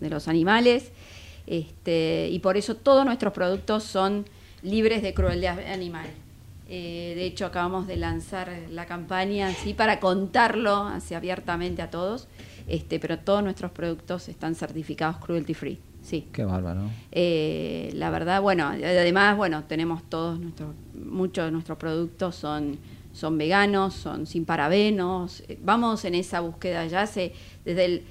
[0.00, 0.90] de los animales,
[1.46, 4.26] este, y por eso todos nuestros productos son
[4.62, 6.06] libres de crueldad animal.
[6.68, 12.26] Eh, de hecho, acabamos de lanzar la campaña así para contarlo así abiertamente a todos,
[12.68, 15.78] este, pero todos nuestros productos están certificados cruelty free.
[16.06, 16.28] Sí.
[16.32, 16.82] Qué bárbaro.
[17.10, 22.78] Eh, la verdad, bueno, además, bueno, tenemos todos nuestros, muchos de nuestros productos son,
[23.12, 25.42] son veganos, son sin parabenos.
[25.48, 27.32] Eh, Vamos en esa búsqueda ya hace,
[27.64, 28.02] desde el,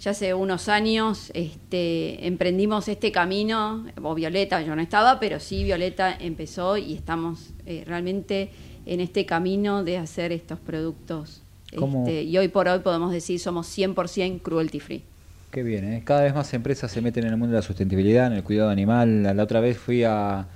[0.00, 5.62] ya hace unos años, este, emprendimos este camino, o Violeta, yo no estaba, pero sí
[5.62, 8.50] Violeta empezó y estamos eh, realmente
[8.86, 11.42] en este camino de hacer estos productos.
[11.70, 15.04] Este, y hoy por hoy podemos decir somos 100% cruelty free.
[15.56, 16.02] Qué bien, ¿eh?
[16.04, 18.68] Cada vez más empresas se meten en el mundo de la sustentabilidad, en el cuidado
[18.68, 19.22] animal.
[19.22, 20.46] La, la otra vez fui a...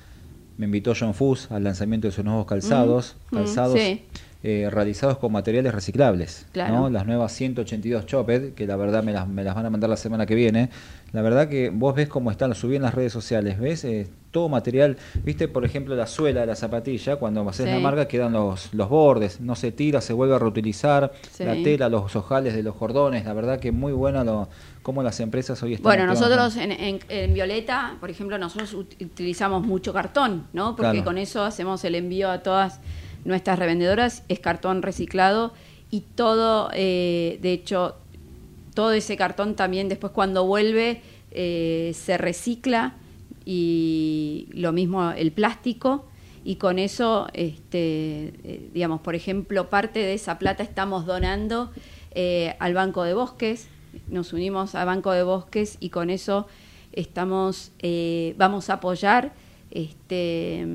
[0.58, 3.16] Me invitó John Fuss al lanzamiento de sus nuevos calzados.
[3.30, 4.02] Mm, calzados sí.
[4.42, 6.46] Eh, realizados con materiales reciclables.
[6.52, 6.74] Claro.
[6.74, 6.90] ¿no?
[6.90, 9.96] Las nuevas 182 Choped, que la verdad me las, me las van a mandar la
[9.98, 10.70] semana que viene.
[11.12, 13.84] La verdad que vos ves cómo están, lo subí en las redes sociales, ¿ves?
[13.84, 17.72] Eh, todo material, viste, por ejemplo, la suela de la zapatilla, cuando haces Sí.
[17.72, 21.44] la marca quedan los, los bordes, no se tira, se vuelve a reutilizar, Sí.
[21.44, 24.48] la tela, los ojales de los cordones, la verdad que muy buena lo,
[24.82, 29.04] cómo las empresas hoy están Bueno, nosotros en, en- en Violeta, por ejemplo, nosotros ut-
[29.04, 30.76] utilizamos mucho cartón, ¿no?
[30.76, 31.04] Porque Claro.
[31.04, 32.78] con eso hacemos el envío a todas
[33.24, 35.52] nuestras revendedoras, es cartón reciclado
[35.90, 37.96] y todo, eh, de hecho,
[38.74, 41.02] todo ese cartón también después cuando vuelve
[41.32, 42.94] eh, se recicla
[43.44, 46.06] y lo mismo el plástico
[46.44, 51.70] y con eso, este, eh, digamos, por ejemplo, parte de esa plata estamos donando
[52.58, 53.68] al Banco de Bosques,
[54.08, 56.48] nos unimos al Banco de Bosques y con eso
[56.92, 57.70] estamos,
[58.36, 59.32] vamos a apoyar
[59.70, 60.66] este,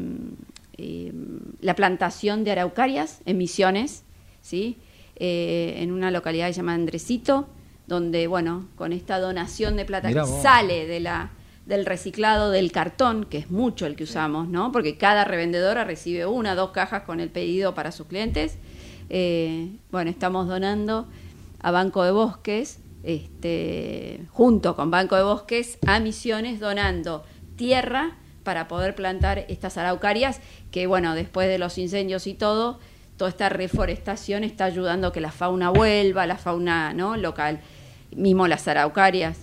[0.78, 1.14] eh,
[1.62, 4.04] la plantación de araucarias en Misiones,
[4.42, 4.78] ¿sí?
[5.16, 7.48] Eh, en una localidad llamada Andresito,
[7.88, 10.42] donde, bueno, con esta donación de plata Mirá que vos.
[10.42, 11.32] sale de la,
[11.66, 14.72] del reciclado del cartón, que es mucho el que usamos, ¿no?
[14.74, 18.58] Porque cada revendedora recibe una, dos cajas con el pedido para sus clientes.
[19.10, 21.08] Eh, bueno, estamos donando
[21.62, 27.24] a Banco de Bosques, este, junto con Banco de Bosques, a Misiones, donando
[27.56, 30.40] tierra para poder plantar estas araucarias,
[30.72, 32.80] que bueno, después de los incendios y todo,
[33.18, 37.18] toda esta reforestación está ayudando a que la fauna vuelva, la fauna ¿no?
[37.18, 37.60] local,
[38.16, 39.40] mismo las araucarias.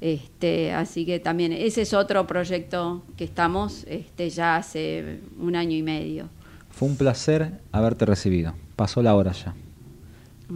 [0.00, 5.76] Este, así que también ese es otro proyecto que estamos este, ya hace un año
[5.76, 6.28] y medio.
[6.70, 8.54] Fue un placer haberte recibido.
[8.76, 9.54] Pasó la hora ya.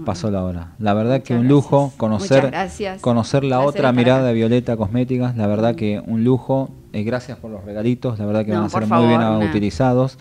[0.05, 0.73] Pasó la hora.
[0.79, 2.53] La verdad que un lujo conocer
[3.01, 5.37] conocer la otra mirada de Violeta Cosméticas.
[5.37, 6.71] La verdad que un lujo.
[6.93, 8.19] Eh, gracias por los regalitos.
[8.19, 10.19] La verdad que No, van a ser muy bien utilizados.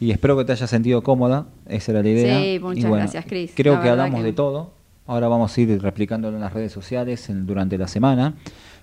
[0.00, 1.46] Y espero que te hayas sentido cómoda.
[1.66, 2.40] Esa era la idea.
[2.40, 3.52] Sí, muchas bueno, gracias, Cris.
[3.54, 4.70] Creo La que hablamos que- de todo.
[5.06, 8.34] Ahora vamos a ir replicándolo en las redes sociales en- durante la semana.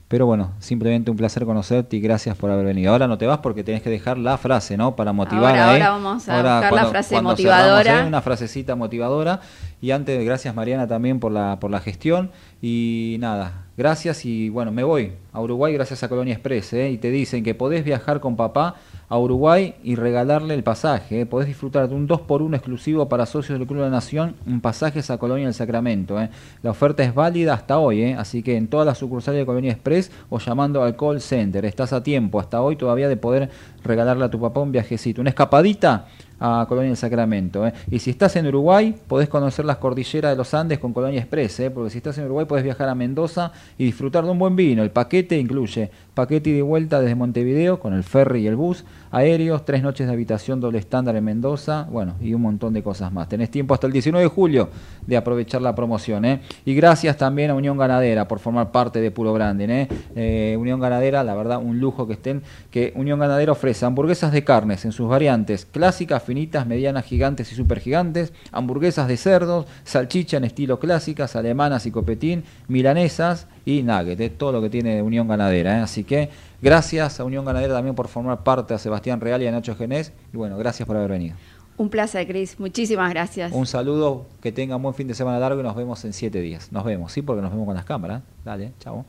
[0.09, 2.91] Pero bueno, simplemente un placer conocerte y gracias por haber venido.
[2.91, 4.95] Ahora no te vas porque tenés que dejar la frase, ¿no?
[4.95, 5.81] Para motivar Ahora- ahí.
[5.81, 7.83] ahora vamos a buscar la frase motivadora.
[7.83, 8.07] cerramos, ¿eh?
[8.07, 9.39] una frasecita motivadora.
[9.81, 12.31] Y antes, gracias Mariana también por la, por la gestión.
[12.59, 16.73] Y nada, gracias y bueno, me voy a Uruguay gracias a Colonia Express.
[16.73, 16.89] ¿eh?
[16.89, 18.77] Y te dicen que podés viajar con papá
[19.09, 21.21] a Uruguay y regalarle el pasaje.
[21.21, 21.25] ¿eh?
[21.25, 25.09] Podés disfrutar de un 2x1 exclusivo para socios del Club de la Nación, un pasajes
[25.09, 26.21] a Colonia del Sacramento.
[26.21, 26.29] ¿eh?
[26.61, 28.15] La oferta es válida hasta hoy, ¿eh?
[28.17, 31.65] así que en todas las sucursales de Colonia Express o llamando al call center.
[31.65, 33.49] Estás a tiempo hasta hoy todavía de poder
[33.83, 36.05] regalarle a tu papá un viajecito, una escapadita
[36.39, 37.69] a Colonia del Sacramento.
[37.89, 41.63] Y si estás en Uruguay, podés conocer las cordilleras de los Andes con Colonia Express,
[41.73, 44.83] porque si estás en Uruguay podés viajar a Mendoza y disfrutar de un buen vino.
[44.83, 48.83] El paquete incluye paquete y de vuelta desde Montevideo con el ferry y el bus,
[49.09, 53.09] aéreos, tres noches de habitación doble estándar en Mendoza, bueno, y un montón de cosas
[53.13, 53.29] más.
[53.29, 54.69] Tenés tiempo hasta el 19 de julio
[55.07, 56.25] de aprovechar la promoción.
[56.25, 56.41] ¿eh?
[56.65, 59.69] Y gracias también a Unión Ganadera por formar parte de Puro Branding.
[59.69, 59.87] ¿eh?
[60.13, 64.43] Eh, Unión Ganadera, la verdad, un lujo que estén, que Unión Ganadera ofrece hamburguesas de
[64.43, 70.43] carnes en sus variantes clásicas, finitas, medianas, gigantes y supergigantes, hamburguesas de cerdos, salchicha en
[70.43, 73.47] estilo clásicas, alemanas y copetín, milanesas
[73.77, 75.77] y nugget, todo lo que tiene Unión Ganadera.
[75.77, 75.81] ¿eh?
[75.81, 76.29] Así que
[76.61, 80.11] gracias a Unión Ganadera también por formar parte, a Sebastián Real y a Nacho Genés.
[80.33, 81.35] Y bueno, gracias por haber venido.
[81.77, 82.59] Un placer, Cris.
[82.59, 83.53] Muchísimas gracias.
[83.53, 86.71] Un saludo, que tengan buen fin de semana largo y nos vemos en siete días.
[86.71, 88.21] Nos vemos, sí, porque nos vemos con las cámaras.
[88.43, 89.05] Dale, chao.